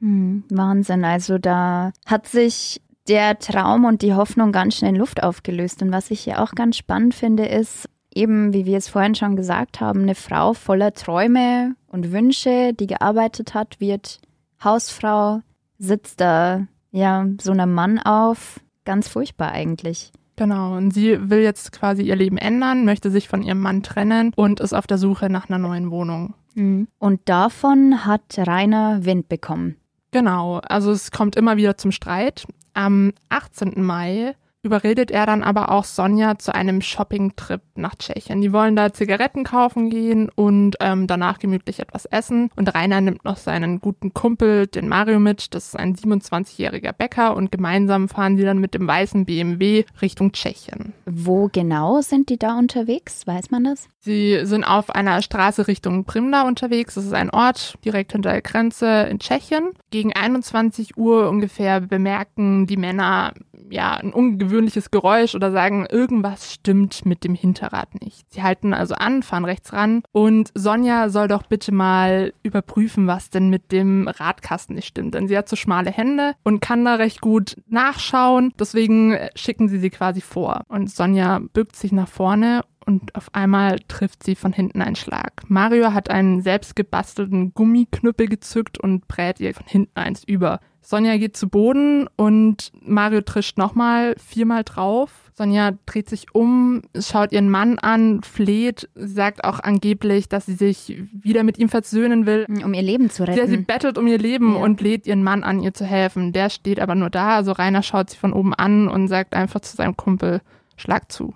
Hm, 0.00 0.44
Wahnsinn. 0.50 1.04
Also 1.04 1.38
da 1.38 1.92
hat 2.06 2.26
sich 2.26 2.80
der 3.08 3.38
Traum 3.38 3.84
und 3.84 4.02
die 4.02 4.14
Hoffnung 4.14 4.52
ganz 4.52 4.76
schnell 4.76 4.90
in 4.90 4.96
Luft 4.96 5.22
aufgelöst. 5.22 5.82
Und 5.82 5.92
was 5.92 6.10
ich 6.10 6.20
hier 6.20 6.40
auch 6.40 6.52
ganz 6.52 6.76
spannend 6.76 7.14
finde, 7.14 7.46
ist 7.46 7.88
eben, 8.14 8.52
wie 8.52 8.66
wir 8.66 8.78
es 8.78 8.88
vorhin 8.88 9.14
schon 9.14 9.36
gesagt 9.36 9.80
haben, 9.80 10.02
eine 10.02 10.14
Frau 10.14 10.54
voller 10.54 10.92
Träume 10.92 11.74
und 11.86 12.12
Wünsche, 12.12 12.72
die 12.72 12.86
gearbeitet 12.86 13.54
hat, 13.54 13.80
wird 13.80 14.20
Hausfrau, 14.62 15.40
sitzt 15.78 16.20
da 16.20 16.66
ja 16.90 17.26
so 17.40 17.52
einem 17.52 17.72
Mann 17.72 17.98
auf. 17.98 18.60
Ganz 18.84 19.08
furchtbar 19.08 19.52
eigentlich. 19.52 20.12
Genau, 20.36 20.74
und 20.76 20.92
sie 20.92 21.30
will 21.30 21.40
jetzt 21.40 21.72
quasi 21.72 22.02
ihr 22.02 22.16
Leben 22.16 22.38
ändern, 22.38 22.84
möchte 22.86 23.10
sich 23.10 23.28
von 23.28 23.42
ihrem 23.42 23.60
Mann 23.60 23.82
trennen 23.82 24.32
und 24.36 24.60
ist 24.60 24.72
auf 24.72 24.86
der 24.86 24.96
Suche 24.96 25.28
nach 25.28 25.48
einer 25.48 25.58
neuen 25.58 25.90
Wohnung. 25.90 26.34
Hm. 26.54 26.88
Und 26.98 27.20
davon 27.26 28.06
hat 28.06 28.38
Rainer 28.38 29.04
Wind 29.04 29.28
bekommen. 29.28 29.76
Genau, 30.10 30.58
also 30.58 30.90
es 30.90 31.10
kommt 31.10 31.36
immer 31.36 31.56
wieder 31.56 31.76
zum 31.76 31.92
Streit. 31.92 32.46
Am 32.74 33.12
18. 33.28 33.82
Mai 33.82 34.34
überredet 34.62 35.10
er 35.10 35.26
dann 35.26 35.42
aber 35.42 35.70
auch 35.70 35.84
Sonja 35.84 36.38
zu 36.38 36.54
einem 36.54 36.82
Shopping-Trip 36.82 37.62
nach 37.76 37.94
Tschechien. 37.94 38.40
Die 38.40 38.52
wollen 38.52 38.76
da 38.76 38.92
Zigaretten 38.92 39.44
kaufen 39.44 39.88
gehen 39.88 40.28
und 40.34 40.76
ähm, 40.80 41.06
danach 41.06 41.38
gemütlich 41.38 41.80
etwas 41.80 42.04
essen. 42.04 42.50
Und 42.56 42.74
Rainer 42.74 43.00
nimmt 43.00 43.24
noch 43.24 43.38
seinen 43.38 43.80
guten 43.80 44.12
Kumpel, 44.12 44.66
den 44.66 44.88
Mario, 44.88 45.18
mit. 45.18 45.54
Das 45.54 45.68
ist 45.68 45.76
ein 45.76 45.96
27-jähriger 45.96 46.92
Bäcker 46.92 47.36
und 47.36 47.50
gemeinsam 47.50 48.08
fahren 48.08 48.36
sie 48.36 48.44
dann 48.44 48.58
mit 48.58 48.74
dem 48.74 48.86
weißen 48.86 49.24
BMW 49.24 49.84
Richtung 50.02 50.32
Tschechien. 50.32 50.92
Wo 51.06 51.48
genau 51.50 52.00
sind 52.02 52.28
die 52.28 52.38
da 52.38 52.58
unterwegs? 52.58 53.26
Weiß 53.26 53.50
man 53.50 53.64
das? 53.64 53.88
Sie 53.98 54.40
sind 54.44 54.64
auf 54.64 54.90
einer 54.90 55.22
Straße 55.22 55.68
Richtung 55.68 56.04
Primda 56.04 56.46
unterwegs. 56.46 56.94
Das 56.94 57.04
ist 57.04 57.14
ein 57.14 57.30
Ort 57.30 57.78
direkt 57.84 58.12
hinter 58.12 58.32
der 58.32 58.42
Grenze 58.42 59.02
in 59.10 59.18
Tschechien. 59.18 59.70
Gegen 59.90 60.12
21 60.12 60.96
Uhr 60.96 61.28
ungefähr 61.28 61.80
bemerken 61.80 62.66
die 62.66 62.76
Männer 62.76 63.34
ja 63.70 63.94
ein 63.94 64.12
ungewöhnliches 64.12 64.90
Geräusch 64.90 65.34
oder 65.34 65.52
sagen, 65.52 65.86
irgendwas 65.88 66.54
stimmt 66.54 67.06
mit 67.06 67.24
dem 67.24 67.34
Hinterrad 67.34 68.00
nicht. 68.00 68.32
Sie 68.32 68.42
halten 68.42 68.74
also 68.74 68.94
an, 68.94 69.22
fahren 69.22 69.44
rechts 69.44 69.72
ran 69.72 70.02
und 70.12 70.50
Sonja 70.54 71.08
soll 71.08 71.28
doch 71.28 71.44
bitte 71.44 71.72
mal 71.72 72.32
überprüfen, 72.42 73.06
was 73.06 73.30
denn 73.30 73.48
mit 73.48 73.72
dem 73.72 74.08
Radkasten 74.08 74.74
nicht 74.74 74.88
stimmt. 74.88 75.14
Denn 75.14 75.28
sie 75.28 75.36
hat 75.36 75.48
so 75.48 75.56
schmale 75.56 75.90
Hände 75.90 76.34
und 76.42 76.60
kann 76.60 76.84
da 76.84 76.96
recht 76.96 77.20
gut 77.20 77.56
nachschauen. 77.68 78.52
Deswegen 78.58 79.16
schicken 79.34 79.68
sie 79.68 79.78
sie 79.78 79.90
quasi 79.90 80.20
vor. 80.20 80.62
Und 80.68 80.90
Sonja 80.90 81.40
bückt 81.52 81.76
sich 81.76 81.92
nach 81.92 82.08
vorne 82.08 82.62
und 82.90 83.14
auf 83.14 83.32
einmal 83.34 83.78
trifft 83.86 84.24
sie 84.24 84.34
von 84.34 84.52
hinten 84.52 84.82
einen 84.82 84.96
Schlag. 84.96 85.44
Mario 85.46 85.92
hat 85.92 86.10
einen 86.10 86.42
selbstgebastelten 86.42 87.54
Gummiknüppel 87.54 88.26
gezückt 88.26 88.78
und 88.78 89.06
brät 89.06 89.38
ihr 89.38 89.54
von 89.54 89.66
hinten 89.66 89.96
eins 89.96 90.24
über. 90.24 90.58
Sonja 90.82 91.16
geht 91.18 91.36
zu 91.36 91.48
Boden 91.48 92.08
und 92.16 92.72
Mario 92.82 93.20
trischt 93.20 93.58
nochmal 93.58 94.16
viermal 94.18 94.64
drauf. 94.64 95.30
Sonja 95.34 95.72
dreht 95.86 96.08
sich 96.08 96.34
um, 96.34 96.82
schaut 96.98 97.30
ihren 97.30 97.48
Mann 97.48 97.78
an, 97.78 98.24
fleht, 98.24 98.88
sagt 98.96 99.44
auch 99.44 99.60
angeblich, 99.60 100.28
dass 100.28 100.46
sie 100.46 100.54
sich 100.54 101.00
wieder 101.12 101.44
mit 101.44 101.58
ihm 101.58 101.68
versöhnen 101.68 102.26
will. 102.26 102.44
Um 102.64 102.74
ihr 102.74 102.82
Leben 102.82 103.08
zu 103.08 103.22
retten. 103.22 103.46
Sie, 103.46 103.56
sie 103.56 103.62
bettelt 103.62 103.98
um 103.98 104.06
ihr 104.08 104.18
Leben 104.18 104.54
ja. 104.54 104.62
und 104.62 104.80
lädt 104.80 105.06
ihren 105.06 105.22
Mann 105.22 105.44
an, 105.44 105.60
ihr 105.60 105.74
zu 105.74 105.84
helfen. 105.84 106.32
Der 106.32 106.50
steht 106.50 106.80
aber 106.80 106.96
nur 106.96 107.10
da. 107.10 107.36
Also 107.36 107.52
Rainer 107.52 107.84
schaut 107.84 108.10
sie 108.10 108.16
von 108.16 108.32
oben 108.32 108.52
an 108.52 108.88
und 108.88 109.06
sagt 109.06 109.34
einfach 109.34 109.60
zu 109.60 109.76
seinem 109.76 109.96
Kumpel, 109.96 110.40
schlag 110.76 111.12
zu. 111.12 111.34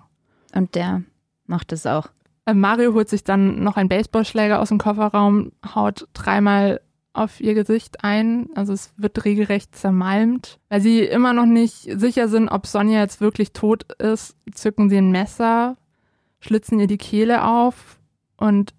Und 0.53 0.75
der 0.75 1.03
macht 1.47 1.71
es 1.71 1.85
auch. 1.85 2.09
Äh, 2.45 2.53
Mario 2.53 2.93
holt 2.93 3.09
sich 3.09 3.23
dann 3.23 3.63
noch 3.63 3.77
einen 3.77 3.89
Baseballschläger 3.89 4.59
aus 4.59 4.69
dem 4.69 4.77
Kofferraum, 4.77 5.51
haut 5.73 6.07
dreimal 6.13 6.81
auf 7.13 7.39
ihr 7.39 7.53
Gesicht 7.53 8.03
ein. 8.03 8.49
Also 8.55 8.73
es 8.73 8.93
wird 8.97 9.23
regelrecht 9.25 9.75
zermalmt. 9.75 10.59
Weil 10.69 10.81
sie 10.81 10.99
immer 11.01 11.33
noch 11.33 11.45
nicht 11.45 11.87
sicher 11.99 12.27
sind, 12.27 12.49
ob 12.49 12.67
Sonja 12.67 12.99
jetzt 12.99 13.21
wirklich 13.21 13.53
tot 13.53 13.91
ist, 13.93 14.35
zücken 14.53 14.89
sie 14.89 14.97
ein 14.97 15.11
Messer, 15.11 15.77
schlitzen 16.39 16.79
ihr 16.79 16.87
die 16.87 16.97
Kehle 16.97 17.45
auf 17.45 17.99
und 18.37 18.73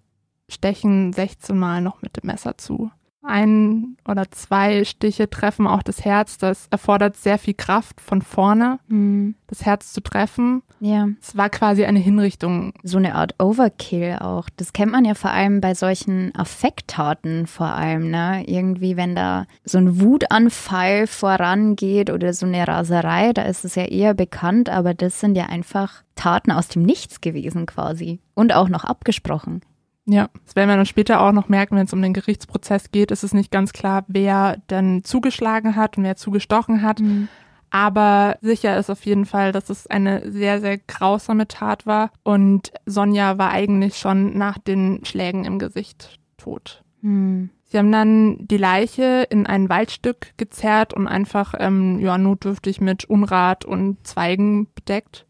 stechen 0.49 1.11
16 1.13 1.57
Mal 1.57 1.81
noch 1.81 2.01
mit 2.01 2.15
dem 2.15 2.27
Messer 2.27 2.57
zu 2.57 2.91
ein 3.27 3.97
oder 4.07 4.29
zwei 4.31 4.83
Stiche 4.83 5.29
treffen 5.29 5.67
auch 5.67 5.83
das 5.83 6.03
Herz. 6.03 6.37
Das 6.37 6.67
erfordert 6.71 7.17
sehr 7.17 7.37
viel 7.37 7.53
Kraft 7.53 8.01
von 8.01 8.21
vorne, 8.21 8.79
mhm. 8.87 9.35
das 9.47 9.65
Herz 9.65 9.93
zu 9.93 10.01
treffen. 10.01 10.63
Ja. 10.79 11.09
Es 11.21 11.35
war 11.35 11.49
quasi 11.49 11.85
eine 11.85 11.99
Hinrichtung. 11.99 12.73
So 12.83 12.97
eine 12.97 13.15
Art 13.15 13.35
Overkill 13.39 14.17
auch. 14.19 14.47
Das 14.57 14.73
kennt 14.73 14.91
man 14.91 15.05
ja 15.05 15.15
vor 15.15 15.31
allem 15.31 15.61
bei 15.61 15.73
solchen 15.73 16.33
Affekttaten 16.35 17.47
vor 17.47 17.67
allem, 17.67 18.09
ne? 18.09 18.43
Irgendwie, 18.47 18.97
wenn 18.97 19.15
da 19.15 19.45
so 19.63 19.77
ein 19.77 19.99
Wutanfall 19.99 21.07
vorangeht 21.07 22.11
oder 22.11 22.33
so 22.33 22.45
eine 22.45 22.67
Raserei, 22.67 23.33
da 23.33 23.43
ist 23.43 23.65
es 23.65 23.75
ja 23.75 23.85
eher 23.85 24.13
bekannt, 24.13 24.69
aber 24.69 24.93
das 24.93 25.19
sind 25.19 25.35
ja 25.35 25.47
einfach 25.47 26.03
Taten 26.15 26.51
aus 26.51 26.67
dem 26.67 26.83
Nichts 26.83 27.21
gewesen 27.21 27.65
quasi. 27.65 28.19
Und 28.33 28.53
auch 28.53 28.69
noch 28.69 28.83
abgesprochen. 28.83 29.61
Ja, 30.09 30.29
das 30.45 30.55
werden 30.55 30.69
wir 30.69 30.77
dann 30.77 30.85
später 30.85 31.19
auch 31.21 31.33
noch 31.33 31.49
merken, 31.49 31.75
wenn 31.75 31.85
es 31.85 31.93
um 31.93 32.01
den 32.01 32.13
Gerichtsprozess 32.13 32.91
geht, 32.91 33.11
ist 33.11 33.23
es 33.23 33.33
nicht 33.33 33.51
ganz 33.51 33.73
klar, 33.73 34.05
wer 34.07 34.57
denn 34.69 35.03
zugeschlagen 35.03 35.75
hat 35.75 35.97
und 35.97 36.05
wer 36.05 36.15
zugestochen 36.15 36.81
hat. 36.81 37.01
Mhm. 37.01 37.27
Aber 37.69 38.37
sicher 38.41 38.77
ist 38.77 38.89
auf 38.89 39.05
jeden 39.05 39.25
Fall, 39.25 39.51
dass 39.51 39.69
es 39.69 39.85
eine 39.87 40.31
sehr, 40.31 40.61
sehr 40.61 40.77
grausame 40.77 41.49
Tat 41.49 41.85
war. 41.85 42.11
Und 42.23 42.71
Sonja 42.85 43.37
war 43.37 43.51
eigentlich 43.51 43.97
schon 43.97 44.37
nach 44.37 44.57
den 44.57 45.03
Schlägen 45.03 45.43
im 45.43 45.59
Gesicht 45.59 46.17
tot. 46.37 46.83
Mhm. 47.01 47.49
Sie 47.65 47.77
haben 47.77 47.91
dann 47.91 48.47
die 48.47 48.57
Leiche 48.57 49.27
in 49.29 49.45
ein 49.45 49.67
Waldstück 49.67 50.37
gezerrt 50.37 50.93
und 50.93 51.07
einfach 51.07 51.53
ähm, 51.59 51.99
ja, 51.99 52.17
notdürftig 52.17 52.79
mit 52.79 53.03
Unrat 53.05 53.65
und 53.65 54.07
Zweigen 54.07 54.73
bedeckt. 54.73 55.26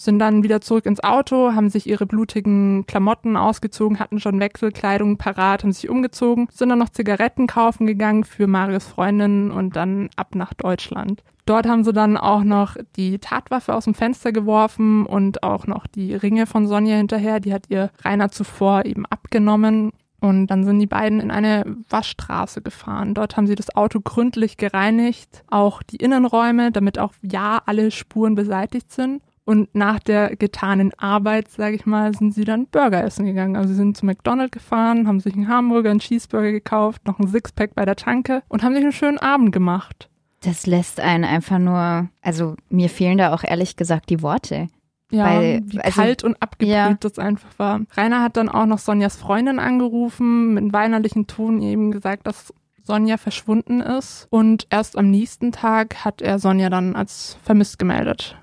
Sind 0.00 0.20
dann 0.20 0.44
wieder 0.44 0.60
zurück 0.60 0.86
ins 0.86 1.02
Auto, 1.02 1.54
haben 1.54 1.70
sich 1.70 1.88
ihre 1.88 2.06
blutigen 2.06 2.86
Klamotten 2.86 3.36
ausgezogen, 3.36 3.98
hatten 3.98 4.20
schon 4.20 4.38
Wechselkleidung 4.38 5.18
parat, 5.18 5.64
haben 5.64 5.72
sich 5.72 5.90
umgezogen, 5.90 6.46
sind 6.52 6.68
dann 6.68 6.78
noch 6.78 6.90
Zigaretten 6.90 7.48
kaufen 7.48 7.84
gegangen 7.84 8.22
für 8.22 8.46
Marius 8.46 8.86
Freundin 8.86 9.50
und 9.50 9.74
dann 9.74 10.08
ab 10.14 10.36
nach 10.36 10.54
Deutschland. 10.54 11.24
Dort 11.46 11.66
haben 11.66 11.82
sie 11.82 11.92
dann 11.92 12.16
auch 12.16 12.44
noch 12.44 12.76
die 12.94 13.18
Tatwaffe 13.18 13.74
aus 13.74 13.84
dem 13.84 13.94
Fenster 13.94 14.30
geworfen 14.30 15.04
und 15.04 15.42
auch 15.42 15.66
noch 15.66 15.88
die 15.88 16.14
Ringe 16.14 16.46
von 16.46 16.68
Sonja 16.68 16.96
hinterher. 16.96 17.40
Die 17.40 17.52
hat 17.52 17.64
ihr 17.68 17.90
Rainer 18.04 18.30
zuvor 18.30 18.84
eben 18.84 19.04
abgenommen. 19.06 19.90
Und 20.20 20.48
dann 20.48 20.64
sind 20.64 20.80
die 20.80 20.86
beiden 20.86 21.20
in 21.20 21.30
eine 21.30 21.64
Waschstraße 21.88 22.60
gefahren. 22.60 23.14
Dort 23.14 23.36
haben 23.36 23.46
sie 23.46 23.54
das 23.54 23.74
Auto 23.76 24.00
gründlich 24.00 24.56
gereinigt, 24.56 25.44
auch 25.46 25.82
die 25.82 25.96
Innenräume, 25.96 26.72
damit 26.72 26.98
auch 26.98 27.14
ja 27.22 27.62
alle 27.66 27.92
Spuren 27.92 28.34
beseitigt 28.34 28.90
sind. 28.90 29.22
Und 29.48 29.74
nach 29.74 29.98
der 29.98 30.36
getanen 30.36 30.92
Arbeit, 30.98 31.48
sage 31.48 31.74
ich 31.74 31.86
mal, 31.86 32.14
sind 32.14 32.34
sie 32.34 32.44
dann 32.44 32.66
Burger 32.66 33.02
essen 33.02 33.24
gegangen. 33.24 33.56
Also 33.56 33.70
sie 33.70 33.76
sind 33.76 33.96
zu 33.96 34.04
McDonald's 34.04 34.50
gefahren, 34.50 35.08
haben 35.08 35.20
sich 35.20 35.32
einen 35.32 35.48
Hamburger, 35.48 35.90
einen 35.90 36.00
Cheeseburger 36.00 36.52
gekauft, 36.52 37.06
noch 37.06 37.18
ein 37.18 37.28
Sixpack 37.28 37.74
bei 37.74 37.86
der 37.86 37.96
Tanke 37.96 38.42
und 38.48 38.62
haben 38.62 38.74
sich 38.74 38.82
einen 38.82 38.92
schönen 38.92 39.16
Abend 39.16 39.52
gemacht. 39.52 40.10
Das 40.42 40.66
lässt 40.66 41.00
einen 41.00 41.24
einfach 41.24 41.58
nur, 41.58 42.10
also 42.20 42.56
mir 42.68 42.90
fehlen 42.90 43.16
da 43.16 43.32
auch 43.32 43.42
ehrlich 43.42 43.76
gesagt 43.76 44.10
die 44.10 44.20
Worte. 44.20 44.68
Ja, 45.10 45.24
Weil, 45.24 45.62
wie 45.64 45.80
also, 45.80 45.98
kalt 45.98 46.24
und 46.24 46.42
abgebrüht 46.42 46.74
ja. 46.74 46.92
das 47.00 47.18
einfach 47.18 47.58
war. 47.58 47.80
Rainer 47.96 48.20
hat 48.20 48.36
dann 48.36 48.50
auch 48.50 48.66
noch 48.66 48.78
Sonjas 48.78 49.16
Freundin 49.16 49.60
angerufen, 49.60 50.52
mit 50.52 50.62
einem 50.64 50.72
weinerlichen 50.74 51.26
Ton 51.26 51.62
eben 51.62 51.90
gesagt, 51.90 52.26
dass 52.26 52.52
Sonja 52.82 53.16
verschwunden 53.16 53.80
ist. 53.80 54.26
Und 54.28 54.66
erst 54.68 54.98
am 54.98 55.10
nächsten 55.10 55.52
Tag 55.52 56.04
hat 56.04 56.20
er 56.20 56.38
Sonja 56.38 56.68
dann 56.68 56.94
als 56.94 57.38
vermisst 57.44 57.78
gemeldet. 57.78 58.36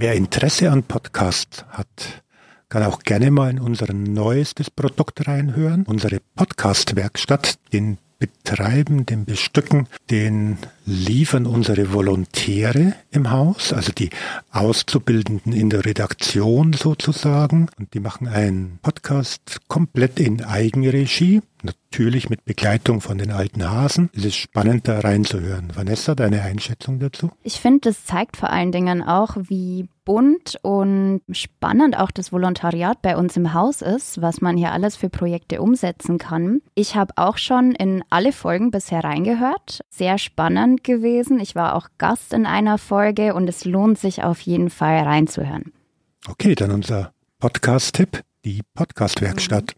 Wer 0.00 0.14
Interesse 0.14 0.70
an 0.70 0.84
Podcasts 0.84 1.64
hat, 1.70 2.22
kann 2.68 2.84
auch 2.84 3.00
gerne 3.00 3.32
mal 3.32 3.50
in 3.50 3.58
unser 3.58 3.92
neuestes 3.92 4.70
Produkt 4.70 5.26
reinhören. 5.26 5.82
Unsere 5.88 6.20
Podcast-Werkstatt, 6.36 7.58
den 7.72 7.98
betreiben, 8.20 9.06
den 9.06 9.24
bestücken, 9.24 9.88
den 10.08 10.58
liefern 10.86 11.46
unsere 11.46 11.92
Volontäre 11.92 12.94
im 13.10 13.32
Haus, 13.32 13.72
also 13.72 13.90
die 13.90 14.10
Auszubildenden 14.52 15.52
in 15.52 15.68
der 15.68 15.84
Redaktion 15.84 16.74
sozusagen. 16.74 17.68
Und 17.76 17.92
die 17.92 18.00
machen 18.00 18.28
einen 18.28 18.78
Podcast 18.82 19.62
komplett 19.66 20.20
in 20.20 20.44
Eigenregie, 20.44 21.42
natürlich 21.68 22.30
mit 22.30 22.44
Begleitung 22.44 23.00
von 23.00 23.18
den 23.18 23.30
alten 23.30 23.68
Hasen. 23.68 24.10
Es 24.14 24.24
ist 24.24 24.36
spannend, 24.36 24.88
da 24.88 25.00
reinzuhören. 25.00 25.72
Vanessa, 25.74 26.14
deine 26.14 26.42
Einschätzung 26.42 26.98
dazu? 26.98 27.30
Ich 27.42 27.60
finde, 27.60 27.90
das 27.90 28.04
zeigt 28.04 28.36
vor 28.36 28.50
allen 28.50 28.72
Dingen 28.72 29.02
auch, 29.02 29.36
wie 29.36 29.88
bunt 30.04 30.58
und 30.62 31.20
spannend 31.32 31.98
auch 31.98 32.10
das 32.10 32.32
Volontariat 32.32 33.02
bei 33.02 33.16
uns 33.16 33.36
im 33.36 33.52
Haus 33.52 33.82
ist, 33.82 34.22
was 34.22 34.40
man 34.40 34.56
hier 34.56 34.72
alles 34.72 34.96
für 34.96 35.10
Projekte 35.10 35.60
umsetzen 35.60 36.16
kann. 36.16 36.62
Ich 36.74 36.96
habe 36.96 37.12
auch 37.16 37.36
schon 37.36 37.72
in 37.72 38.02
alle 38.08 38.32
Folgen 38.32 38.70
bisher 38.70 39.04
reingehört. 39.04 39.80
Sehr 39.90 40.16
spannend 40.16 40.48
spannend 40.48 40.84
gewesen. 40.84 41.40
Ich 41.40 41.54
war 41.54 41.74
auch 41.74 41.88
Gast 41.98 42.32
in 42.32 42.46
einer 42.46 42.78
Folge 42.78 43.34
und 43.34 43.48
es 43.48 43.64
lohnt 43.64 43.98
sich 43.98 44.22
auf 44.22 44.40
jeden 44.40 44.70
Fall 44.70 45.00
reinzuhören. 45.00 45.72
Okay, 46.28 46.54
dann 46.54 46.70
unser 46.70 47.12
Podcast-Tipp, 47.38 48.22
die 48.44 48.62
Podcast-Werkstatt. 48.74 49.74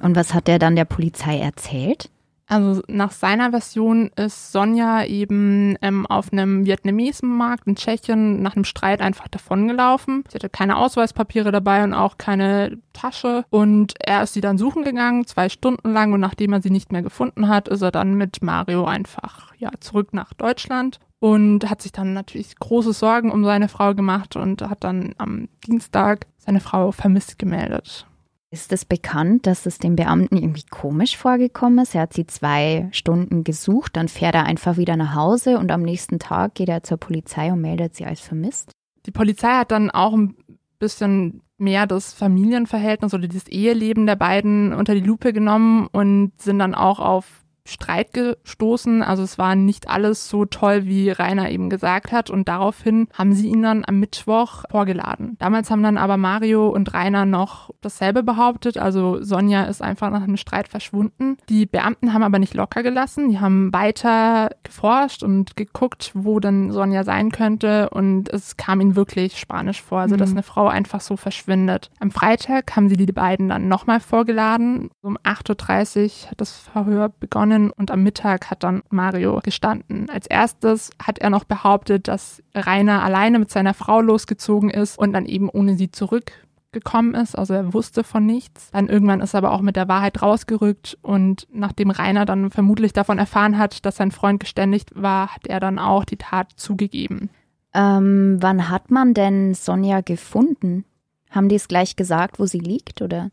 Und 0.00 0.16
was 0.16 0.34
hat 0.34 0.48
er 0.48 0.58
dann 0.58 0.76
der 0.76 0.84
Polizei 0.84 1.38
erzählt? 1.38 2.10
Also 2.50 2.82
nach 2.88 3.12
seiner 3.12 3.50
Version 3.50 4.10
ist 4.16 4.50
Sonja 4.50 5.04
eben 5.04 5.76
ähm, 5.82 6.04
auf 6.06 6.32
einem 6.32 6.66
Vietnamesenmarkt 6.66 7.68
in 7.68 7.76
Tschechien 7.76 8.42
nach 8.42 8.56
einem 8.56 8.64
Streit 8.64 9.00
einfach 9.00 9.28
davongelaufen. 9.28 10.24
Sie 10.28 10.34
hatte 10.34 10.48
keine 10.48 10.76
Ausweispapiere 10.76 11.52
dabei 11.52 11.84
und 11.84 11.94
auch 11.94 12.18
keine 12.18 12.78
Tasche. 12.92 13.44
Und 13.50 13.94
er 14.00 14.24
ist 14.24 14.32
sie 14.32 14.40
dann 14.40 14.58
suchen 14.58 14.82
gegangen, 14.82 15.28
zwei 15.28 15.48
Stunden 15.48 15.92
lang. 15.92 16.12
Und 16.12 16.18
nachdem 16.18 16.52
er 16.52 16.60
sie 16.60 16.70
nicht 16.70 16.90
mehr 16.90 17.02
gefunden 17.02 17.46
hat, 17.46 17.68
ist 17.68 17.82
er 17.82 17.92
dann 17.92 18.14
mit 18.14 18.42
Mario 18.42 18.84
einfach 18.84 19.54
ja 19.56 19.70
zurück 19.78 20.12
nach 20.12 20.34
Deutschland 20.34 20.98
und 21.20 21.70
hat 21.70 21.82
sich 21.82 21.92
dann 21.92 22.14
natürlich 22.14 22.56
große 22.58 22.94
Sorgen 22.94 23.30
um 23.30 23.44
seine 23.44 23.68
Frau 23.68 23.94
gemacht 23.94 24.34
und 24.34 24.60
hat 24.62 24.82
dann 24.82 25.14
am 25.18 25.48
Dienstag 25.68 26.26
seine 26.38 26.60
Frau 26.60 26.90
vermisst 26.90 27.38
gemeldet. 27.38 28.06
Ist 28.52 28.72
es 28.72 28.84
bekannt, 28.84 29.46
dass 29.46 29.64
es 29.64 29.78
dem 29.78 29.94
Beamten 29.94 30.36
irgendwie 30.36 30.64
komisch 30.68 31.16
vorgekommen 31.16 31.78
ist? 31.78 31.94
Er 31.94 32.02
hat 32.02 32.12
sie 32.12 32.26
zwei 32.26 32.88
Stunden 32.90 33.44
gesucht, 33.44 33.96
dann 33.96 34.08
fährt 34.08 34.34
er 34.34 34.44
einfach 34.44 34.76
wieder 34.76 34.96
nach 34.96 35.14
Hause 35.14 35.58
und 35.58 35.70
am 35.70 35.82
nächsten 35.82 36.18
Tag 36.18 36.56
geht 36.56 36.68
er 36.68 36.82
zur 36.82 36.96
Polizei 36.96 37.52
und 37.52 37.60
meldet 37.60 37.94
sie 37.94 38.06
als 38.06 38.20
vermisst. 38.20 38.72
Die 39.06 39.12
Polizei 39.12 39.50
hat 39.50 39.70
dann 39.70 39.90
auch 39.90 40.14
ein 40.14 40.34
bisschen 40.80 41.42
mehr 41.58 41.86
das 41.86 42.12
Familienverhältnis 42.12 43.14
oder 43.14 43.28
das 43.28 43.46
Eheleben 43.46 44.06
der 44.06 44.16
beiden 44.16 44.72
unter 44.72 44.94
die 44.94 45.00
Lupe 45.00 45.32
genommen 45.32 45.86
und 45.92 46.32
sind 46.40 46.58
dann 46.58 46.74
auch 46.74 46.98
auf 46.98 47.39
Streit 47.70 48.12
gestoßen. 48.12 49.02
Also 49.02 49.22
es 49.22 49.38
war 49.38 49.54
nicht 49.54 49.88
alles 49.88 50.28
so 50.28 50.44
toll, 50.44 50.86
wie 50.86 51.10
Rainer 51.10 51.50
eben 51.50 51.70
gesagt 51.70 52.12
hat. 52.12 52.30
Und 52.30 52.48
daraufhin 52.48 53.08
haben 53.14 53.32
sie 53.32 53.48
ihn 53.48 53.62
dann 53.62 53.84
am 53.86 54.00
Mittwoch 54.00 54.64
vorgeladen. 54.70 55.36
Damals 55.38 55.70
haben 55.70 55.82
dann 55.82 55.96
aber 55.96 56.16
Mario 56.16 56.68
und 56.68 56.92
Rainer 56.92 57.24
noch 57.24 57.70
dasselbe 57.80 58.22
behauptet. 58.22 58.76
Also 58.76 59.22
Sonja 59.22 59.64
ist 59.64 59.82
einfach 59.82 60.10
nach 60.10 60.22
einem 60.22 60.36
Streit 60.36 60.68
verschwunden. 60.68 61.36
Die 61.48 61.66
Beamten 61.66 62.12
haben 62.12 62.22
aber 62.22 62.38
nicht 62.38 62.54
locker 62.54 62.82
gelassen. 62.82 63.30
Die 63.30 63.40
haben 63.40 63.72
weiter 63.72 64.50
geforscht 64.62 65.22
und 65.22 65.56
geguckt, 65.56 66.10
wo 66.14 66.40
dann 66.40 66.72
Sonja 66.72 67.04
sein 67.04 67.30
könnte. 67.30 67.90
Und 67.90 68.28
es 68.28 68.56
kam 68.56 68.80
ihnen 68.80 68.96
wirklich 68.96 69.38
spanisch 69.38 69.82
vor, 69.82 70.00
also 70.00 70.16
dass 70.16 70.30
mhm. 70.30 70.38
eine 70.38 70.42
Frau 70.42 70.68
einfach 70.68 71.00
so 71.00 71.16
verschwindet. 71.16 71.90
Am 72.00 72.10
Freitag 72.10 72.74
haben 72.74 72.88
sie 72.88 72.96
die 72.96 73.12
beiden 73.12 73.48
dann 73.48 73.68
nochmal 73.68 74.00
vorgeladen. 74.00 74.90
Um 75.02 75.16
8.30 75.18 76.24
Uhr 76.24 76.30
hat 76.30 76.40
das 76.40 76.56
Verhör 76.56 77.08
begonnen 77.08 77.59
begonnen 77.60 77.70
und 77.70 77.90
am 77.90 78.02
Mittag 78.02 78.50
hat 78.50 78.62
dann 78.62 78.82
Mario 78.90 79.40
gestanden. 79.42 80.08
Als 80.10 80.26
erstes 80.26 80.90
hat 81.02 81.18
er 81.18 81.30
noch 81.30 81.44
behauptet, 81.44 82.08
dass 82.08 82.42
Rainer 82.54 83.02
alleine 83.02 83.38
mit 83.38 83.50
seiner 83.50 83.74
Frau 83.74 84.00
losgezogen 84.00 84.70
ist 84.70 84.98
und 84.98 85.12
dann 85.12 85.26
eben 85.26 85.48
ohne 85.48 85.76
sie 85.76 85.90
zurückgekommen 85.90 87.14
ist, 87.14 87.36
also 87.36 87.54
er 87.54 87.72
wusste 87.74 88.04
von 88.04 88.24
nichts. 88.24 88.70
Dann 88.72 88.88
irgendwann 88.88 89.20
ist 89.20 89.34
er 89.34 89.38
aber 89.38 89.52
auch 89.52 89.60
mit 89.60 89.76
der 89.76 89.88
Wahrheit 89.88 90.22
rausgerückt 90.22 90.98
und 91.02 91.46
nachdem 91.52 91.90
Rainer 91.90 92.24
dann 92.24 92.50
vermutlich 92.50 92.92
davon 92.92 93.18
erfahren 93.18 93.58
hat, 93.58 93.84
dass 93.84 93.96
sein 93.96 94.10
Freund 94.10 94.40
geständigt 94.40 94.90
war, 94.94 95.34
hat 95.34 95.46
er 95.46 95.60
dann 95.60 95.78
auch 95.78 96.04
die 96.04 96.18
Tat 96.18 96.52
zugegeben. 96.56 97.30
Ähm, 97.72 98.38
wann 98.40 98.68
hat 98.68 98.90
man 98.90 99.14
denn 99.14 99.54
Sonja 99.54 100.00
gefunden? 100.00 100.84
Haben 101.30 101.48
die 101.48 101.54
es 101.54 101.68
gleich 101.68 101.94
gesagt, 101.94 102.40
wo 102.40 102.46
sie 102.46 102.58
liegt, 102.58 103.02
oder? 103.02 103.30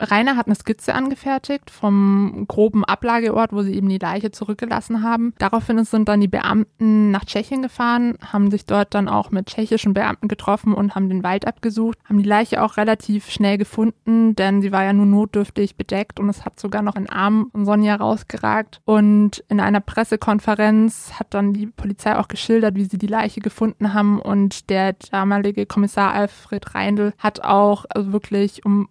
Rainer 0.00 0.36
hat 0.36 0.46
eine 0.46 0.54
Skizze 0.54 0.94
angefertigt 0.94 1.70
vom 1.70 2.46
groben 2.48 2.84
Ablageort, 2.84 3.52
wo 3.52 3.62
sie 3.62 3.74
eben 3.74 3.88
die 3.88 3.98
Leiche 3.98 4.30
zurückgelassen 4.30 5.02
haben. 5.02 5.34
Daraufhin 5.38 5.84
sind 5.84 6.08
dann 6.08 6.20
die 6.20 6.28
Beamten 6.28 7.10
nach 7.10 7.24
Tschechien 7.24 7.62
gefahren, 7.62 8.16
haben 8.32 8.50
sich 8.50 8.64
dort 8.64 8.94
dann 8.94 9.08
auch 9.08 9.30
mit 9.30 9.46
tschechischen 9.46 9.94
Beamten 9.94 10.28
getroffen 10.28 10.72
und 10.72 10.94
haben 10.94 11.08
den 11.08 11.22
Wald 11.22 11.46
abgesucht, 11.46 11.98
haben 12.08 12.22
die 12.22 12.28
Leiche 12.28 12.62
auch 12.62 12.76
relativ 12.76 13.30
schnell 13.30 13.58
gefunden, 13.58 14.34
denn 14.36 14.62
sie 14.62 14.72
war 14.72 14.84
ja 14.84 14.92
nur 14.92 15.06
notdürftig 15.06 15.76
bedeckt 15.76 16.18
und 16.18 16.28
es 16.28 16.44
hat 16.44 16.58
sogar 16.58 16.82
noch 16.82 16.94
ein 16.94 17.08
Arm 17.08 17.50
von 17.52 17.64
Sonja 17.64 17.96
rausgeragt. 17.96 18.80
Und 18.84 19.44
in 19.48 19.60
einer 19.60 19.80
Pressekonferenz 19.80 21.12
hat 21.18 21.34
dann 21.34 21.52
die 21.52 21.66
Polizei 21.66 22.16
auch 22.16 22.28
geschildert, 22.28 22.74
wie 22.76 22.84
sie 22.84 22.98
die 22.98 23.06
Leiche 23.06 23.40
gefunden 23.40 23.92
haben 23.92 24.20
und 24.20 24.70
der 24.70 24.94
damalige 24.94 25.66
Kommissar 25.66 26.12
Alfred 26.12 26.74
Reindl 26.74 27.12
hat 27.18 27.44
auch 27.44 27.84
also 27.88 28.12
wirklich 28.12 28.64
um 28.64 28.88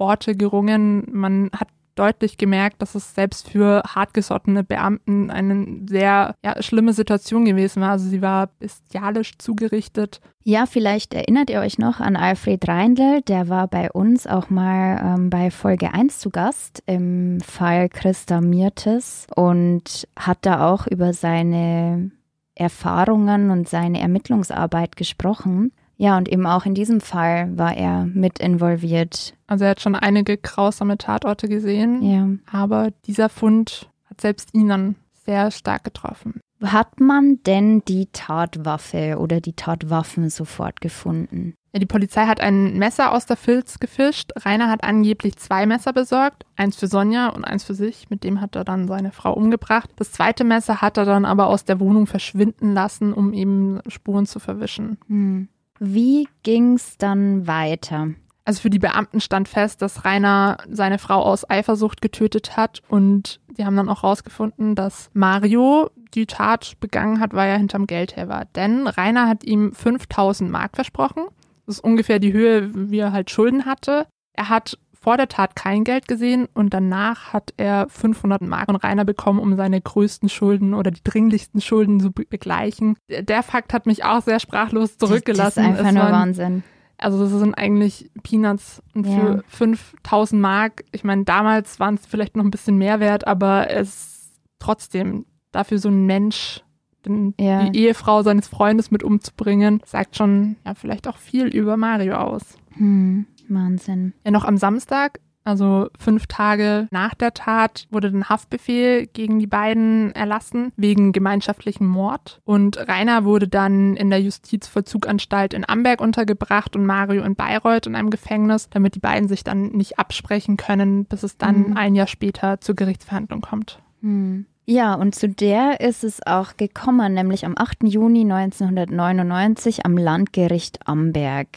Worte 0.00 0.34
gerungen. 0.34 1.06
Man 1.12 1.50
hat 1.56 1.68
deutlich 1.94 2.38
gemerkt, 2.38 2.80
dass 2.80 2.94
es 2.94 3.14
selbst 3.14 3.48
für 3.48 3.82
hartgesottene 3.86 4.64
Beamten 4.64 5.30
eine 5.30 5.86
sehr 5.88 6.34
ja, 6.42 6.62
schlimme 6.62 6.94
Situation 6.94 7.44
gewesen 7.44 7.82
war. 7.82 7.90
Also 7.90 8.08
sie 8.08 8.22
war 8.22 8.48
bestialisch 8.58 9.36
zugerichtet. 9.38 10.20
Ja, 10.42 10.64
vielleicht 10.64 11.12
erinnert 11.12 11.50
ihr 11.50 11.60
euch 11.60 11.78
noch 11.78 12.00
an 12.00 12.16
Alfred 12.16 12.66
Reindl, 12.66 13.20
der 13.22 13.50
war 13.50 13.68
bei 13.68 13.92
uns 13.92 14.26
auch 14.26 14.48
mal 14.48 14.98
ähm, 15.04 15.30
bei 15.30 15.50
Folge 15.50 15.92
1 15.92 16.18
zu 16.18 16.30
Gast 16.30 16.82
im 16.86 17.40
Fall 17.40 17.90
Christa 17.90 18.40
Mirtes 18.40 19.26
und 19.36 20.08
hat 20.16 20.38
da 20.42 20.70
auch 20.70 20.86
über 20.86 21.12
seine 21.12 22.10
Erfahrungen 22.54 23.50
und 23.50 23.68
seine 23.68 24.00
Ermittlungsarbeit 24.00 24.96
gesprochen. 24.96 25.72
Ja, 26.00 26.16
und 26.16 26.30
eben 26.30 26.46
auch 26.46 26.64
in 26.64 26.72
diesem 26.72 27.02
Fall 27.02 27.58
war 27.58 27.76
er 27.76 28.06
mit 28.06 28.38
involviert. 28.38 29.34
Also 29.46 29.66
er 29.66 29.72
hat 29.72 29.82
schon 29.82 29.94
einige 29.94 30.38
grausame 30.38 30.96
Tatorte 30.96 31.46
gesehen, 31.46 32.02
ja. 32.02 32.26
aber 32.50 32.90
dieser 33.04 33.28
Fund 33.28 33.90
hat 34.06 34.18
selbst 34.18 34.54
ihn 34.54 34.68
dann 34.68 34.94
sehr 35.26 35.50
stark 35.50 35.84
getroffen. 35.84 36.40
Hat 36.62 37.00
man 37.00 37.42
denn 37.44 37.82
die 37.86 38.06
Tatwaffe 38.12 39.18
oder 39.18 39.42
die 39.42 39.52
Tatwaffen 39.52 40.30
sofort 40.30 40.80
gefunden? 40.80 41.52
Ja, 41.74 41.80
die 41.80 41.86
Polizei 41.86 42.24
hat 42.24 42.40
ein 42.40 42.78
Messer 42.78 43.12
aus 43.12 43.26
der 43.26 43.36
Filz 43.36 43.78
gefischt. 43.78 44.30
Rainer 44.36 44.70
hat 44.70 44.82
angeblich 44.82 45.36
zwei 45.36 45.66
Messer 45.66 45.92
besorgt. 45.92 46.46
Eins 46.56 46.76
für 46.76 46.86
Sonja 46.86 47.28
und 47.28 47.44
eins 47.44 47.64
für 47.64 47.74
sich. 47.74 48.08
Mit 48.08 48.24
dem 48.24 48.40
hat 48.40 48.56
er 48.56 48.64
dann 48.64 48.88
seine 48.88 49.12
Frau 49.12 49.34
umgebracht. 49.34 49.90
Das 49.96 50.12
zweite 50.12 50.44
Messer 50.44 50.80
hat 50.80 50.96
er 50.96 51.04
dann 51.04 51.26
aber 51.26 51.48
aus 51.48 51.66
der 51.66 51.78
Wohnung 51.78 52.06
verschwinden 52.06 52.72
lassen, 52.72 53.12
um 53.12 53.34
eben 53.34 53.80
Spuren 53.86 54.24
zu 54.24 54.40
verwischen. 54.40 54.96
Hm. 55.06 55.48
Wie 55.80 56.28
ging's 56.42 56.98
dann 56.98 57.46
weiter? 57.46 58.10
Also 58.44 58.60
für 58.60 58.70
die 58.70 58.78
Beamten 58.78 59.20
stand 59.20 59.48
fest, 59.48 59.80
dass 59.80 60.04
Rainer 60.04 60.58
seine 60.68 60.98
Frau 60.98 61.22
aus 61.22 61.48
Eifersucht 61.48 62.02
getötet 62.02 62.56
hat 62.56 62.82
und 62.88 63.40
die 63.56 63.64
haben 63.64 63.76
dann 63.76 63.88
auch 63.88 64.04
rausgefunden, 64.04 64.74
dass 64.74 65.10
Mario 65.14 65.90
die 66.14 66.26
Tat 66.26 66.76
begangen 66.80 67.18
hat, 67.18 67.32
weil 67.32 67.48
er 67.48 67.56
hinterm 67.58 67.86
Geldheber. 67.86 68.46
Denn 68.54 68.86
Rainer 68.86 69.26
hat 69.26 69.42
ihm 69.44 69.72
5000 69.72 70.50
Mark 70.50 70.74
versprochen. 70.74 71.24
Das 71.66 71.76
ist 71.76 71.84
ungefähr 71.84 72.18
die 72.18 72.32
Höhe, 72.32 72.70
wie 72.90 72.98
er 72.98 73.12
halt 73.12 73.30
Schulden 73.30 73.64
hatte. 73.64 74.06
Er 74.34 74.48
hat 74.48 74.78
vor 75.00 75.16
der 75.16 75.28
Tat 75.28 75.56
kein 75.56 75.84
Geld 75.84 76.08
gesehen 76.08 76.46
und 76.52 76.74
danach 76.74 77.32
hat 77.32 77.54
er 77.56 77.88
500 77.88 78.42
Mark 78.42 78.66
von 78.66 78.76
Rainer 78.76 79.04
bekommen, 79.04 79.40
um 79.40 79.56
seine 79.56 79.80
größten 79.80 80.28
Schulden 80.28 80.74
oder 80.74 80.90
die 80.90 81.02
dringlichsten 81.02 81.60
Schulden 81.60 82.00
zu 82.00 82.12
begleichen. 82.12 82.96
Der 83.08 83.42
Fakt 83.42 83.72
hat 83.72 83.86
mich 83.86 84.04
auch 84.04 84.22
sehr 84.22 84.40
sprachlos 84.40 84.98
zurückgelassen. 84.98 85.64
Das 85.64 85.80
ist 85.80 85.86
einfach 85.86 86.02
nur 86.02 86.12
Wahnsinn. 86.12 86.62
Also 86.98 87.18
das 87.18 87.30
sind 87.30 87.54
eigentlich 87.54 88.10
Peanuts 88.22 88.82
und 88.94 89.06
für 89.06 89.36
ja. 89.36 89.42
5000 89.48 90.40
Mark, 90.40 90.84
ich 90.92 91.02
meine, 91.02 91.24
damals 91.24 91.80
waren 91.80 91.94
es 91.94 92.04
vielleicht 92.04 92.36
noch 92.36 92.44
ein 92.44 92.50
bisschen 92.50 92.76
mehr 92.76 93.00
wert, 93.00 93.26
aber 93.26 93.70
es 93.70 94.32
trotzdem 94.58 95.24
dafür 95.50 95.78
so 95.78 95.88
ein 95.88 96.04
Mensch, 96.04 96.62
den, 97.06 97.32
ja. 97.40 97.64
die 97.64 97.78
Ehefrau 97.78 98.22
seines 98.22 98.48
Freundes 98.48 98.90
mit 98.90 99.02
umzubringen, 99.02 99.80
sagt 99.86 100.16
schon 100.16 100.56
ja 100.66 100.74
vielleicht 100.74 101.08
auch 101.08 101.16
viel 101.16 101.46
über 101.46 101.78
Mario 101.78 102.16
aus. 102.16 102.58
Hm, 102.74 103.26
Wahnsinn. 103.50 104.14
Ja, 104.24 104.30
noch 104.30 104.44
am 104.44 104.56
Samstag 104.56 105.20
also 105.44 105.88
fünf 105.98 106.26
Tage 106.26 106.86
nach 106.90 107.14
der 107.14 107.32
Tat 107.32 107.86
wurde 107.90 108.08
ein 108.08 108.28
Haftbefehl 108.28 109.06
gegen 109.06 109.38
die 109.38 109.46
beiden 109.46 110.14
erlassen 110.14 110.72
wegen 110.76 111.12
gemeinschaftlichen 111.12 111.86
Mord. 111.86 112.40
Und 112.44 112.76
Rainer 112.88 113.24
wurde 113.24 113.48
dann 113.48 113.96
in 113.96 114.10
der 114.10 114.20
Justizvollzuganstalt 114.20 115.54
in 115.54 115.66
Amberg 115.68 116.00
untergebracht 116.00 116.76
und 116.76 116.84
Mario 116.84 117.22
in 117.24 117.36
Bayreuth 117.36 117.86
in 117.86 117.94
einem 117.94 118.10
Gefängnis, 118.10 118.68
damit 118.70 118.94
die 118.94 119.00
beiden 119.00 119.28
sich 119.28 119.42
dann 119.42 119.68
nicht 119.68 119.98
absprechen 119.98 120.56
können, 120.56 121.06
bis 121.06 121.22
es 121.22 121.38
dann 121.38 121.70
mhm. 121.70 121.76
ein 121.76 121.94
Jahr 121.94 122.06
später 122.06 122.60
zur 122.60 122.76
Gerichtsverhandlung 122.76 123.40
kommt. 123.40 123.80
Mhm. 124.02 124.46
Ja, 124.66 124.94
und 124.94 125.14
zu 125.14 125.28
der 125.28 125.80
ist 125.80 126.04
es 126.04 126.24
auch 126.24 126.56
gekommen, 126.56 127.14
nämlich 127.14 127.44
am 127.44 127.54
8. 127.56 127.84
Juni 127.84 128.20
1999 128.20 129.84
am 129.84 129.96
Landgericht 129.96 130.86
Amberg. 130.86 131.48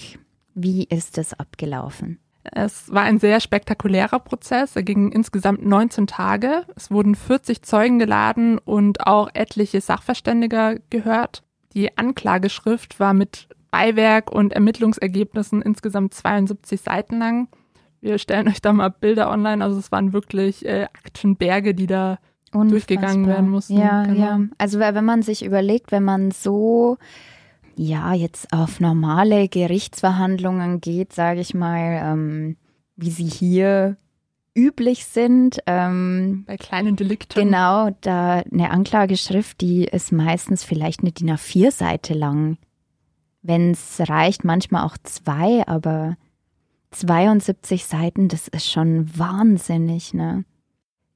Wie 0.54 0.84
ist 0.84 1.18
es 1.18 1.34
abgelaufen? 1.34 2.20
Es 2.44 2.92
war 2.92 3.04
ein 3.04 3.20
sehr 3.20 3.40
spektakulärer 3.40 4.20
Prozess. 4.20 4.76
Er 4.76 4.84
ging 4.84 5.12
insgesamt 5.12 5.66
19 5.66 6.08
Tage. 6.08 6.66
Es 6.76 6.92
wurden 6.92 7.16
40 7.16 7.62
Zeugen 7.62 8.00
geladen 8.00 8.58
und 8.58 9.08
auch 9.08 9.30
etliche 9.34 9.80
Sachverständiger 9.80 10.78
gehört. 10.90 11.44
Die 11.74 11.98
Anklageschrift 11.98 13.00
war 13.00 13.14
mit 13.14 13.48
Beiwerk 13.72 14.32
und 14.32 14.54
Ermittlungsergebnissen 14.54 15.62
insgesamt 15.62 16.14
72 16.14 16.82
Seiten 16.82 17.18
lang. 17.18 17.48
Wir 18.02 18.18
stellen 18.18 18.50
euch 18.50 18.62
da 18.62 18.74
mal 18.74 18.90
Bilder 18.90 19.32
online. 19.32 19.64
Also 19.64 19.80
es 19.80 19.92
waren 19.92 20.12
wirklich 20.12 20.66
äh, 20.66 20.84
Aktenberge, 20.84 21.74
die 21.74 21.88
da 21.88 22.20
Unfassbar. 22.52 22.68
durchgegangen 22.68 23.28
werden 23.28 23.50
mussten. 23.50 23.78
Ja, 23.78 24.04
genau. 24.04 24.20
ja. 24.20 24.40
Also 24.58 24.80
wenn 24.80 25.06
man 25.06 25.22
sich 25.22 25.46
überlegt, 25.46 25.92
wenn 25.94 26.04
man 26.04 26.32
so 26.32 26.98
ja, 27.76 28.14
jetzt 28.14 28.52
auf 28.54 28.80
normale 28.80 29.48
Gerichtsverhandlungen 29.48 30.82
geht, 30.82 31.14
sage 31.14 31.42
ich 31.42 31.54
mal, 31.54 32.02
ähm, 32.04 32.58
wie 32.96 33.12
sie 33.12 33.26
hier 33.26 33.98
üblich 34.56 35.06
sind. 35.06 35.60
Ähm, 35.66 36.44
Bei 36.46 36.58
kleinen 36.58 36.96
Delikten. 36.96 37.40
Genau, 37.40 37.90
da 38.02 38.44
eine 38.52 38.72
Anklageschrift, 38.72 39.62
die 39.62 39.86
ist 39.86 40.12
meistens 40.12 40.64
vielleicht 40.64 41.02
eine 41.02 41.12
DIN 41.12 41.32
A4-Seite 41.32 42.14
lang. 42.14 42.58
Wenn 43.42 43.72
es 43.72 44.00
reicht, 44.08 44.44
manchmal 44.44 44.86
auch 44.86 44.98
zwei, 45.04 45.68
aber 45.68 46.16
72 46.92 47.86
Seiten, 47.86 48.28
das 48.28 48.48
ist 48.48 48.70
schon 48.70 49.18
wahnsinnig, 49.18 50.14
ne? 50.14 50.46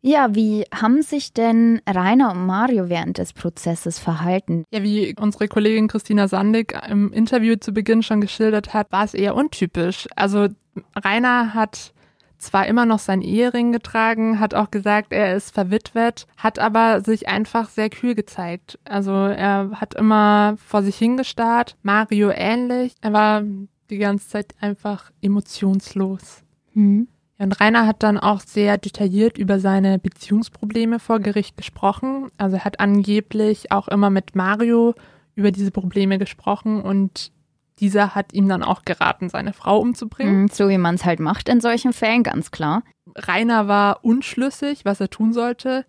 Ja, 0.02 0.36
wie 0.36 0.64
haben 0.74 1.02
sich 1.02 1.34
denn 1.34 1.82
Rainer 1.88 2.32
und 2.32 2.46
Mario 2.46 2.88
während 2.90 3.18
des 3.18 3.34
Prozesses 3.34 4.00
verhalten? 4.00 4.64
Ja, 4.72 4.84
wie 4.84 5.16
unsere 5.20 5.48
Kollegin 5.48 5.88
Christina 5.88 6.28
Sandig 6.28 6.78
im 6.88 7.12
Interview 7.12 7.56
zu 7.56 7.74
Beginn 7.74 8.04
schon 8.04 8.22
geschildert 8.22 8.74
hat, 8.74 8.92
war 8.92 9.04
es 9.04 9.14
eher 9.14 9.36
untypisch. 9.36 10.08
Also 10.16 10.48
Rainer 10.96 11.54
hat 11.54 11.94
zwar 12.38 12.68
immer 12.68 12.86
noch 12.86 13.00
seinen 13.00 13.24
Ehering 13.24 13.72
getragen, 13.72 14.40
hat 14.40 14.54
auch 14.54 14.70
gesagt, 14.70 15.12
er 15.12 15.36
ist 15.36 15.54
verwitwet, 15.54 16.28
hat 16.38 16.60
aber 16.60 17.02
sich 17.02 17.28
einfach 17.28 17.70
sehr 17.70 17.90
kühl 17.90 18.16
gezeigt. 18.16 18.80
Also 18.86 19.12
er 19.12 19.72
hat 19.74 19.96
immer 19.96 20.56
vor 20.58 20.84
sich 20.84 20.98
hingestarrt, 20.98 21.76
Mario 21.82 22.30
ähnlich. 22.30 22.94
Er 23.02 23.14
war 23.14 23.44
die 23.90 23.98
ganze 23.98 24.30
Zeit 24.30 24.54
einfach 24.62 25.12
emotionslos. 25.22 26.44
Mhm. 26.74 27.08
Und 27.40 27.60
Rainer 27.60 27.86
hat 27.86 28.02
dann 28.04 28.18
auch 28.18 28.40
sehr 28.40 28.78
detailliert 28.78 29.38
über 29.38 29.60
seine 29.60 30.00
Beziehungsprobleme 30.00 31.00
vor 31.00 31.20
Gericht 31.20 31.56
gesprochen. 31.56 32.30
Also 32.38 32.58
er 32.58 32.66
hat 32.66 32.80
angeblich 32.80 33.72
auch 33.72 33.88
immer 33.88 34.10
mit 34.10 34.36
Mario 34.36 34.96
über 35.36 35.52
diese 35.52 35.72
Probleme 35.72 36.18
gesprochen 36.18 36.82
und 36.82 37.32
dieser 37.80 38.16
hat 38.16 38.34
ihm 38.34 38.50
dann 38.50 38.64
auch 38.64 38.86
geraten, 38.86 39.30
seine 39.30 39.54
Frau 39.54 39.80
umzubringen. 39.80 40.42
Mhm, 40.42 40.48
so 40.48 40.68
wie 40.68 40.80
man 40.80 40.96
es 40.96 41.06
halt 41.06 41.20
macht 41.20 41.48
in 41.48 41.62
solchen 41.62 41.94
Fällen, 41.94 42.24
ganz 42.24 42.50
klar. 42.50 42.82
Rainer 43.16 43.68
war 43.68 44.04
unschlüssig, 44.04 44.84
was 44.84 45.00
er 45.00 45.12
tun 45.12 45.32
sollte. 45.32 45.86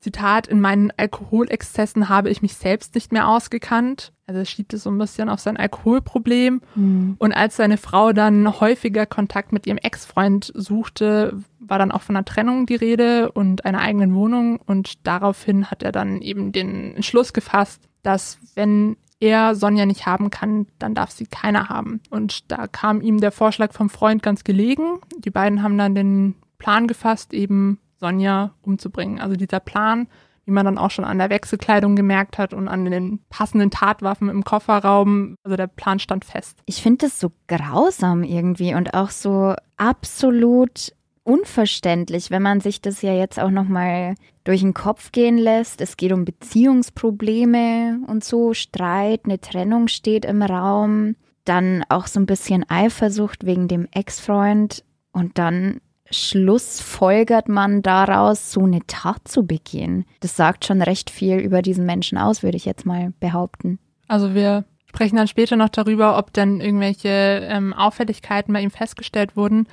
Zitat, 0.00 0.46
in 0.46 0.60
meinen 0.60 0.92
Alkoholexzessen 0.96 2.08
habe 2.08 2.30
ich 2.30 2.42
mich 2.42 2.54
selbst 2.54 2.94
nicht 2.94 3.12
mehr 3.12 3.28
ausgekannt. 3.28 4.12
Also 4.26 4.44
schiebt 4.44 4.74
es 4.74 4.82
so 4.82 4.90
ein 4.90 4.98
bisschen 4.98 5.28
auf 5.28 5.40
sein 5.40 5.56
Alkoholproblem. 5.56 6.60
Mhm. 6.74 7.16
Und 7.18 7.32
als 7.32 7.56
seine 7.56 7.76
Frau 7.76 8.12
dann 8.12 8.60
häufiger 8.60 9.06
Kontakt 9.06 9.52
mit 9.52 9.66
ihrem 9.66 9.78
Ex-Freund 9.78 10.52
suchte, 10.54 11.40
war 11.58 11.78
dann 11.78 11.92
auch 11.92 12.02
von 12.02 12.16
einer 12.16 12.24
Trennung 12.24 12.66
die 12.66 12.74
Rede 12.74 13.32
und 13.32 13.64
einer 13.64 13.80
eigenen 13.80 14.14
Wohnung. 14.14 14.60
Und 14.66 15.06
daraufhin 15.06 15.70
hat 15.70 15.82
er 15.82 15.92
dann 15.92 16.20
eben 16.20 16.52
den 16.52 16.94
Entschluss 16.96 17.32
gefasst, 17.32 17.88
dass 18.02 18.38
wenn 18.54 18.96
er 19.18 19.54
Sonja 19.54 19.86
nicht 19.86 20.06
haben 20.06 20.30
kann, 20.30 20.66
dann 20.78 20.94
darf 20.94 21.10
sie 21.10 21.26
keiner 21.26 21.68
haben. 21.68 22.00
Und 22.10 22.50
da 22.50 22.66
kam 22.66 23.00
ihm 23.00 23.20
der 23.20 23.32
Vorschlag 23.32 23.72
vom 23.72 23.88
Freund 23.88 24.22
ganz 24.22 24.44
gelegen. 24.44 24.98
Die 25.18 25.30
beiden 25.30 25.62
haben 25.62 25.78
dann 25.78 25.94
den 25.94 26.34
Plan 26.58 26.86
gefasst, 26.86 27.32
eben 27.32 27.78
Sonja 27.98 28.54
umzubringen. 28.62 29.20
Also 29.20 29.36
dieser 29.36 29.60
Plan, 29.60 30.08
wie 30.44 30.52
man 30.52 30.64
dann 30.64 30.78
auch 30.78 30.90
schon 30.90 31.04
an 31.04 31.18
der 31.18 31.30
Wechselkleidung 31.30 31.96
gemerkt 31.96 32.38
hat 32.38 32.54
und 32.54 32.68
an 32.68 32.84
den 32.84 33.20
passenden 33.28 33.70
Tatwaffen 33.70 34.28
im 34.28 34.44
Kofferraum. 34.44 35.36
Also 35.42 35.56
der 35.56 35.66
Plan 35.66 35.98
stand 35.98 36.24
fest. 36.24 36.58
Ich 36.66 36.82
finde 36.82 37.06
das 37.06 37.20
so 37.20 37.32
grausam 37.48 38.22
irgendwie 38.22 38.74
und 38.74 38.94
auch 38.94 39.10
so 39.10 39.54
absolut 39.76 40.92
unverständlich, 41.24 42.30
wenn 42.30 42.42
man 42.42 42.60
sich 42.60 42.80
das 42.80 43.02
ja 43.02 43.12
jetzt 43.12 43.40
auch 43.40 43.50
noch 43.50 43.66
mal 43.66 44.14
durch 44.44 44.60
den 44.60 44.74
Kopf 44.74 45.10
gehen 45.10 45.38
lässt. 45.38 45.80
Es 45.80 45.96
geht 45.96 46.12
um 46.12 46.24
Beziehungsprobleme 46.24 47.98
und 48.06 48.22
so, 48.22 48.54
Streit, 48.54 49.22
eine 49.24 49.40
Trennung 49.40 49.88
steht 49.88 50.24
im 50.24 50.40
Raum, 50.40 51.16
dann 51.44 51.84
auch 51.88 52.06
so 52.06 52.20
ein 52.20 52.26
bisschen 52.26 52.64
Eifersucht 52.70 53.44
wegen 53.44 53.66
dem 53.66 53.88
Ex-Freund 53.90 54.84
und 55.10 55.38
dann 55.38 55.80
schlussfolgert 56.10 57.48
man 57.48 57.82
daraus, 57.82 58.52
so 58.52 58.64
eine 58.64 58.80
Tat 58.86 59.26
zu 59.26 59.46
begehen? 59.46 60.04
Das 60.20 60.36
sagt 60.36 60.64
schon 60.64 60.82
recht 60.82 61.10
viel 61.10 61.38
über 61.38 61.62
diesen 61.62 61.86
Menschen 61.86 62.18
aus, 62.18 62.42
würde 62.42 62.56
ich 62.56 62.64
jetzt 62.64 62.86
mal 62.86 63.12
behaupten. 63.20 63.78
Also 64.08 64.34
wir 64.34 64.64
sprechen 64.86 65.16
dann 65.16 65.28
später 65.28 65.56
noch 65.56 65.68
darüber, 65.68 66.16
ob 66.16 66.32
denn 66.32 66.60
irgendwelche 66.60 67.08
ähm, 67.08 67.74
Auffälligkeiten 67.74 68.52
bei 68.52 68.60
ihm 68.60 68.70
festgestellt 68.70 69.36
wurden. 69.36 69.66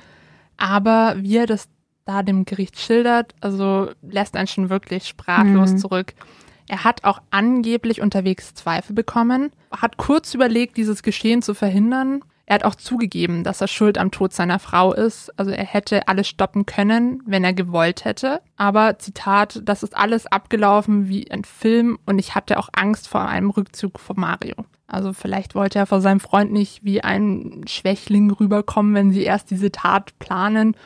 Aber 0.56 1.16
wie 1.18 1.36
er 1.36 1.46
das 1.46 1.68
da 2.04 2.22
dem 2.22 2.44
Gericht 2.44 2.78
schildert, 2.78 3.34
also 3.40 3.90
lässt 4.02 4.36
einen 4.36 4.46
schon 4.46 4.68
wirklich 4.70 5.08
sprachlos 5.08 5.72
mhm. 5.72 5.78
zurück. 5.78 6.14
Er 6.68 6.84
hat 6.84 7.04
auch 7.04 7.20
angeblich 7.30 8.00
unterwegs 8.00 8.54
Zweifel 8.54 8.94
bekommen, 8.94 9.50
hat 9.70 9.96
kurz 9.96 10.34
überlegt, 10.34 10.76
dieses 10.76 11.02
Geschehen 11.02 11.42
zu 11.42 11.54
verhindern, 11.54 12.22
er 12.46 12.56
hat 12.56 12.64
auch 12.64 12.74
zugegeben, 12.74 13.42
dass 13.42 13.60
er 13.60 13.68
schuld 13.68 13.96
am 13.96 14.10
Tod 14.10 14.32
seiner 14.32 14.58
Frau 14.58 14.92
ist. 14.92 15.30
Also 15.38 15.50
er 15.50 15.64
hätte 15.64 16.08
alles 16.08 16.28
stoppen 16.28 16.66
können, 16.66 17.22
wenn 17.24 17.42
er 17.42 17.54
gewollt 17.54 18.04
hätte. 18.04 18.42
Aber 18.56 18.98
Zitat, 18.98 19.62
das 19.64 19.82
ist 19.82 19.96
alles 19.96 20.26
abgelaufen 20.26 21.08
wie 21.08 21.30
ein 21.30 21.44
Film 21.44 21.98
und 22.04 22.18
ich 22.18 22.34
hatte 22.34 22.58
auch 22.58 22.68
Angst 22.74 23.08
vor 23.08 23.22
einem 23.22 23.48
Rückzug 23.48 23.98
von 23.98 24.16
Mario. 24.20 24.56
Also 24.86 25.14
vielleicht 25.14 25.54
wollte 25.54 25.78
er 25.78 25.86
vor 25.86 26.02
seinem 26.02 26.20
Freund 26.20 26.52
nicht 26.52 26.84
wie 26.84 27.02
ein 27.02 27.62
Schwächling 27.66 28.30
rüberkommen, 28.30 28.94
wenn 28.94 29.10
sie 29.10 29.22
erst 29.22 29.50
diese 29.50 29.72
Tat 29.72 30.18
planen 30.18 30.76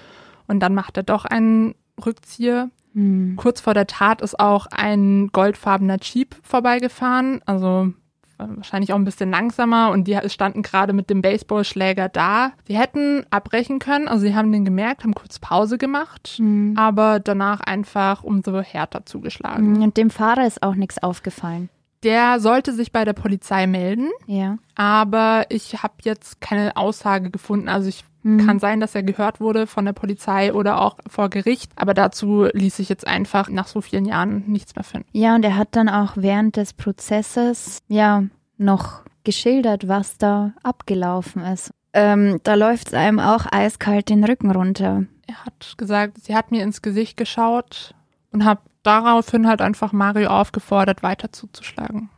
und 0.47 0.61
dann 0.61 0.75
macht 0.75 0.97
er 0.97 1.03
doch 1.03 1.25
einen 1.25 1.75
Rückzieher. 2.05 2.71
Mhm. 2.93 3.35
Kurz 3.35 3.61
vor 3.61 3.75
der 3.75 3.89
Tat 3.89 4.23
ist 4.23 4.39
auch 4.39 4.67
ein 4.71 5.29
goldfarbener 5.33 5.99
Jeep 6.01 6.37
vorbeigefahren, 6.43 7.41
also 7.47 7.93
wahrscheinlich 8.39 8.93
auch 8.93 8.97
ein 8.99 9.05
bisschen 9.05 9.31
langsamer 9.31 9.91
und 9.91 10.05
die 10.09 10.19
standen 10.27 10.63
gerade 10.63 10.93
mit 10.93 11.11
dem 11.11 11.23
Baseballschläger 11.23 12.09
da. 12.09 12.53
Sie 12.67 12.79
hätten 12.79 13.25
abbrechen 13.31 13.79
können, 13.79 14.09
also 14.09 14.27
sie 14.27 14.35
haben 14.35 14.53
den 14.53 14.65
gemerkt, 14.65 15.05
haben 15.05 15.15
kurz 15.15 15.39
Pause 15.39 15.79
gemacht, 15.79 16.37
mhm. 16.39 16.75
aber 16.77 17.21
danach 17.21 17.61
einfach 17.61 18.23
umso 18.23 18.61
härter 18.61 19.05
zugeschlagen. 19.07 19.83
Und 19.83 19.97
dem 19.97 20.11
Fahrer 20.11 20.47
ist 20.47 20.63
auch 20.63 20.75
nichts 20.75 21.03
aufgefallen. 21.03 21.69
Der 22.03 22.41
sollte 22.41 22.73
sich 22.73 22.93
bei 22.93 23.05
der 23.05 23.13
Polizei 23.13 23.67
melden. 23.67 24.09
Ja. 24.27 24.59
Aber 24.75 25.47
ich 25.49 25.83
habe 25.83 25.95
jetzt 26.03 26.41
keine 26.41 26.77
Aussage 26.77 27.31
gefunden. 27.31 27.69
Also 27.69 27.89
ich 27.89 28.05
mhm. 28.23 28.47
kann 28.47 28.59
sein, 28.61 28.81
dass 28.81 28.95
er 28.95 29.03
gehört 29.03 29.41
wurde 29.41 29.67
von 29.67 29.85
der 29.85 29.93
Polizei 29.93 30.53
oder 30.53 30.81
auch 30.81 30.99
vor 31.09 31.29
Gericht. 31.29 31.73
Aber 31.77 31.95
dazu 31.95 32.45
ließ 32.53 32.77
sich 32.77 32.89
jetzt 32.89 33.07
einfach 33.07 33.49
nach 33.49 33.67
so 33.67 33.81
vielen 33.81 34.05
Jahren 34.05 34.45
nichts 34.47 34.77
mehr 34.77 34.85
finden. 34.85 35.09
Ja, 35.13 35.35
und 35.35 35.45
er 35.45 35.57
hat 35.57 35.69
dann 35.73 35.89
auch 35.89 36.13
während 36.17 36.57
des 36.57 36.73
Prozesses 36.73 37.79
ja 37.89 38.25
noch 38.57 39.03
geschildert, 39.25 39.89
was 39.89 40.19
da 40.19 40.53
abgelaufen 40.63 41.43
ist. 41.43 41.71
Ähm, 41.93 42.41
da 42.45 42.55
läuft 42.55 42.89
es 42.89 42.95
einem 42.95 43.19
auch 43.19 43.47
eiskalt 43.51 44.09
den 44.09 44.25
Rücken 44.25 44.51
runter. 44.51 45.05
Er 45.27 45.45
hat 45.45 45.75
gesagt, 45.77 46.19
sie 46.23 46.35
hat 46.35 46.51
mir 46.51 46.63
ins 46.63 46.83
Gesicht 46.83 47.17
geschaut 47.17 47.95
und 48.31 48.45
hat 48.45 48.61
daraufhin 48.89 49.47
halt 49.47 49.61
einfach 49.61 49.93
Mario 49.93 50.31
aufgefordert, 50.31 51.03
weiter 51.03 51.31
zuzuschlagen. 51.31 52.09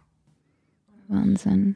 Wahnsinn. 1.09 1.75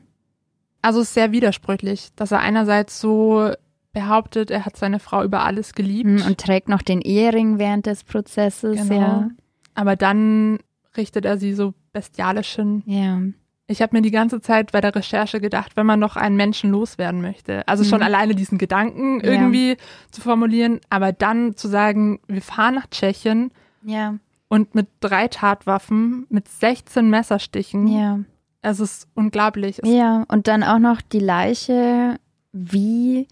Also 0.83 1.00
es 1.00 1.09
ist 1.09 1.14
sehr 1.14 1.33
widersprüchlich, 1.33 2.11
dass 2.14 2.30
er 2.30 2.38
einerseits 2.38 3.00
so 3.00 3.50
behauptet, 3.92 4.50
er 4.50 4.64
hat 4.64 4.76
seine 4.76 5.00
Frau 5.00 5.24
über 5.24 5.44
alles 5.44 5.74
geliebt. 5.74 6.20
Hm, 6.20 6.26
und 6.26 6.38
trägt 6.38 6.68
noch 6.68 6.83
den 6.83 7.00
Ehering 7.00 7.59
während 7.59 7.87
des 7.87 8.04
Prozesses, 8.04 8.88
genau. 8.88 9.00
ja. 9.00 9.28
Aber 9.74 9.96
dann 9.96 10.59
richtet 10.96 11.24
er 11.24 11.38
sie 11.38 11.54
so 11.54 11.74
bestialisch 11.92 12.54
hin. 12.54 12.83
Ja. 12.87 13.20
Ich 13.66 13.83
habe 13.83 13.96
mir 13.96 14.02
die 14.02 14.11
ganze 14.11 14.40
Zeit 14.40 14.72
bei 14.72 14.80
der 14.80 14.94
Recherche 14.94 15.40
gedacht, 15.40 15.76
wenn 15.76 15.87
man 15.87 15.98
noch 15.98 16.16
einen 16.16 16.37
Menschen 16.37 16.70
loswerden 16.70 17.22
möchte, 17.22 17.66
also 17.66 17.83
schon 17.83 18.00
mhm. 18.00 18.04
alleine 18.04 18.35
diesen 18.35 18.59
Gedanken 18.59 19.20
irgendwie 19.20 19.70
ja. 19.70 19.76
zu 20.11 20.20
formulieren, 20.20 20.80
aber 20.90 21.12
dann 21.12 21.57
zu 21.57 21.66
sagen, 21.66 22.20
wir 22.28 22.42
fahren 22.42 22.74
nach 22.74 22.87
Tschechien 22.88 23.50
ja. 23.85 24.16
Und 24.48 24.74
mit 24.74 24.88
drei 25.00 25.28
Tatwaffen, 25.28 26.26
mit 26.28 26.48
16 26.48 27.09
Messerstichen. 27.09 27.87
Ja. 27.88 28.20
Es 28.62 28.80
ist 28.80 29.09
unglaublich. 29.14 29.83
Es 29.83 29.88
ja, 29.88 30.24
und 30.28 30.48
dann 30.48 30.62
auch 30.62 30.78
noch 30.78 31.00
die 31.00 31.18
Leiche 31.20 32.18
wie 32.52 33.28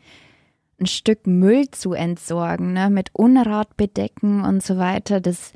ein 0.80 0.86
Stück 0.86 1.26
Müll 1.26 1.70
zu 1.70 1.92
entsorgen, 1.92 2.72
ne? 2.72 2.90
mit 2.90 3.10
Unrat 3.12 3.76
bedecken 3.76 4.44
und 4.44 4.62
so 4.62 4.78
weiter. 4.78 5.20
Das 5.20 5.52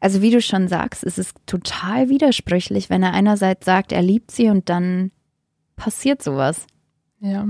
also 0.00 0.22
wie 0.22 0.30
du 0.30 0.40
schon 0.40 0.68
sagst, 0.68 1.04
es 1.04 1.18
ist 1.18 1.36
total 1.46 2.08
widersprüchlich, 2.08 2.90
wenn 2.90 3.02
er 3.02 3.12
einerseits 3.12 3.64
sagt, 3.64 3.92
er 3.92 4.02
liebt 4.02 4.30
sie 4.30 4.50
und 4.50 4.68
dann 4.68 5.10
passiert 5.74 6.22
sowas. 6.22 6.66
Ja. 7.18 7.46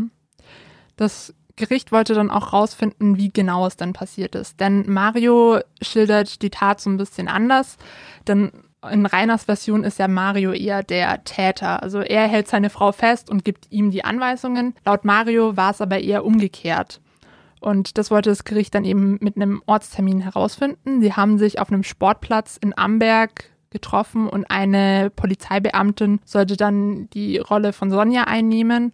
Das 0.96 1.34
Gericht 1.56 1.90
wollte 1.90 2.14
dann 2.14 2.30
auch 2.30 2.52
rausfinden, 2.52 3.16
wie 3.16 3.30
genau 3.30 3.66
es 3.66 3.76
dann 3.76 3.92
passiert 3.92 4.34
ist. 4.34 4.60
Denn 4.60 4.84
Mario 4.90 5.60
schildert 5.80 6.42
die 6.42 6.50
Tat 6.50 6.80
so 6.80 6.90
ein 6.90 6.98
bisschen 6.98 7.28
anders. 7.28 7.78
Denn 8.28 8.52
in 8.90 9.06
Reiners 9.06 9.44
Version 9.44 9.84
ist 9.84 9.98
ja 9.98 10.06
Mario 10.06 10.52
eher 10.52 10.82
der 10.82 11.24
Täter. 11.24 11.82
Also 11.82 12.00
er 12.00 12.28
hält 12.28 12.48
seine 12.48 12.70
Frau 12.70 12.92
fest 12.92 13.30
und 13.30 13.44
gibt 13.44 13.70
ihm 13.70 13.90
die 13.90 14.04
Anweisungen. 14.04 14.74
Laut 14.84 15.04
Mario 15.04 15.56
war 15.56 15.70
es 15.70 15.80
aber 15.80 15.98
eher 15.98 16.24
umgekehrt. 16.24 17.00
Und 17.60 17.98
das 17.98 18.10
wollte 18.10 18.30
das 18.30 18.44
Gericht 18.44 18.74
dann 18.74 18.84
eben 18.84 19.18
mit 19.20 19.36
einem 19.36 19.62
Ortstermin 19.66 20.20
herausfinden. 20.20 21.00
Sie 21.00 21.14
haben 21.14 21.38
sich 21.38 21.58
auf 21.58 21.72
einem 21.72 21.82
Sportplatz 21.82 22.58
in 22.60 22.76
Amberg 22.76 23.50
getroffen 23.70 24.28
und 24.28 24.50
eine 24.50 25.10
Polizeibeamtin 25.10 26.20
sollte 26.24 26.56
dann 26.56 27.10
die 27.10 27.38
Rolle 27.38 27.72
von 27.72 27.90
Sonja 27.90 28.24
einnehmen. 28.24 28.92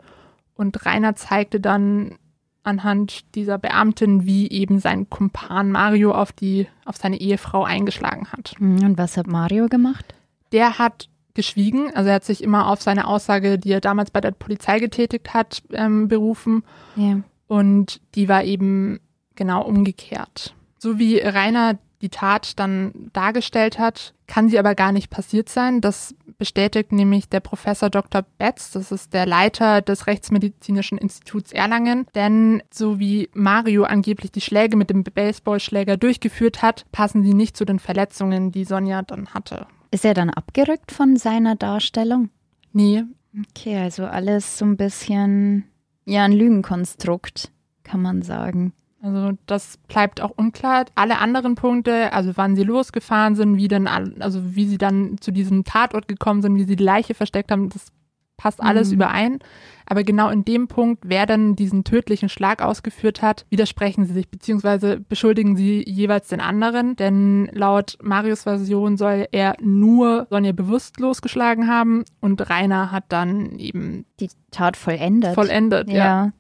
Und 0.55 0.87
Rainer 0.87 1.17
zeigte 1.17 1.61
dann 1.61 2.19
anhand 2.63 3.35
dieser 3.35 3.59
Beamtin, 3.59 4.25
wie 4.25 4.49
eben 4.51 4.79
sein 4.79 5.11
Kumpan 5.11 5.73
Mario 5.73 6.13
auf 6.13 6.33
die, 6.33 6.69
auf 6.85 6.97
seine 6.97 7.21
Ehefrau 7.21 7.65
eingeschlagen 7.65 8.29
hat. 8.33 8.55
Mhm, 8.59 8.85
und 8.85 8.99
was 8.99 9.17
hat 9.17 9.27
Mario 9.27 9.69
gemacht? 9.69 10.15
Der 10.53 10.79
hat 10.79 11.09
geschwiegen, 11.35 11.95
also 11.95 12.09
er 12.09 12.17
hat 12.17 12.25
sich 12.25 12.43
immer 12.43 12.69
auf 12.69 12.83
seine 12.83 13.07
Aussage, 13.07 13.59
die 13.59 13.73
er 13.73 13.81
damals 13.81 14.11
bei 14.11 14.21
der 14.21 14.33
Polizei 14.33 14.79
getätigt 14.79 15.33
hat, 15.35 15.63
ähm, 15.73 16.09
berufen. 16.09 16.63
Ja. 16.95 17.21
Und 17.47 18.01
die 18.15 18.29
war 18.29 18.45
eben 18.45 19.01
genau 19.35 19.63
umgekehrt. 19.63 20.55
So 20.79 20.99
wie 20.99 21.19
Rainer 21.19 21.79
die 22.03 22.09
Tat 22.09 22.59
dann 22.59 22.93
dargestellt 23.13 23.79
hat, 23.79 24.15
kann 24.27 24.49
sie 24.49 24.59
aber 24.59 24.75
gar 24.75 24.93
nicht 24.93 25.11
passiert 25.11 25.49
sein. 25.49 25.81
Das 25.81 26.15
bestätigt 26.43 26.91
nämlich 26.91 27.29
der 27.29 27.39
Professor 27.39 27.89
Dr. 27.89 28.23
Betz, 28.37 28.73
das 28.73 28.91
ist 28.91 29.15
der 29.15 29.27
Leiter 29.27 29.81
des 29.81 30.09
Rechtsmedizinischen 30.09 30.99
Instituts 30.99 31.53
Erlangen. 31.53 32.05
Denn 32.17 32.65
so 32.69 32.99
wie 32.99 33.31
Mario 33.33 33.85
angeblich 33.85 34.33
die 34.33 34.41
Schläge 34.41 34.77
mit 34.77 34.91
dem 34.91 35.05
Baseballschläger 35.05 35.97
durchgeführt 35.97 36.61
hat, 36.61 36.85
passen 36.91 37.23
sie 37.23 37.33
nicht 37.33 37.57
zu 37.57 37.65
den 37.65 37.79
Verletzungen, 37.79 38.51
die 38.51 38.65
Sonja 38.65 39.03
dann 39.03 39.29
hatte. 39.29 39.69
Ist 39.93 40.05
er 40.05 40.15
dann 40.15 40.31
abgerückt 40.31 40.91
von 40.91 41.15
seiner 41.15 41.55
Darstellung? 41.55 42.31
Nee. 42.73 43.05
Okay, 43.51 43.79
also 43.79 44.05
alles 44.05 44.59
so 44.59 44.65
ein 44.65 44.77
bisschen 44.77 45.63
ja 46.05 46.25
ein 46.25 46.33
Lügenkonstrukt, 46.33 47.53
kann 47.85 48.03
man 48.03 48.23
sagen. 48.23 48.73
Also 49.03 49.37
das 49.47 49.79
bleibt 49.89 50.21
auch 50.21 50.31
unklar. 50.37 50.85
Alle 50.95 51.19
anderen 51.19 51.57
Punkte, 51.57 52.13
also 52.13 52.33
wann 52.37 52.55
sie 52.55 52.63
losgefahren 52.63 53.35
sind, 53.35 53.57
wie 53.57 53.67
dann, 53.67 53.89
also 54.21 54.55
wie 54.55 54.67
sie 54.67 54.79
dann 54.79 55.17
zu 55.21 55.33
diesem 55.33 55.65
Tatort 55.65 56.07
gekommen 56.07 56.41
sind, 56.41 56.55
wie 56.55 56.65
sie 56.65 56.77
die 56.77 56.85
Leiche 56.85 57.15
versteckt 57.15 57.51
haben, 57.51 57.69
das 57.69 57.89
passt 58.37 58.63
alles 58.63 58.89
mhm. 58.89 58.95
überein. 58.95 59.39
Aber 59.87 60.05
genau 60.05 60.29
in 60.29 60.45
dem 60.45 60.69
Punkt, 60.69 61.03
wer 61.07 61.27
dann 61.27 61.57
diesen 61.57 61.83
tödlichen 61.85 62.29
Schlag 62.29 62.63
ausgeführt 62.63 63.23
hat, 63.23 63.45
widersprechen 63.51 64.07
sie 64.07 64.15
sich, 64.15 64.29
beziehungsweise 64.29 65.01
beschuldigen 65.01 65.57
sie 65.57 65.85
jeweils 65.85 66.29
den 66.29 66.41
anderen. 66.41 66.95
Denn 66.95 67.51
laut 67.53 67.99
Marius 68.03 68.45
Version 68.45 68.97
soll 68.97 69.27
er 69.33 69.57
nur 69.61 70.29
Sonja 70.31 70.53
bewusstlos 70.53 71.23
geschlagen 71.23 71.69
haben 71.69 72.05
und 72.21 72.49
Rainer 72.51 72.93
hat 72.93 73.05
dann 73.09 73.59
eben 73.59 74.07
die 74.21 74.31
Tat 74.53 74.77
vollendet. 74.77 75.35
Vollendet, 75.35 75.89
ja. 75.89 75.97
ja. 75.97 76.33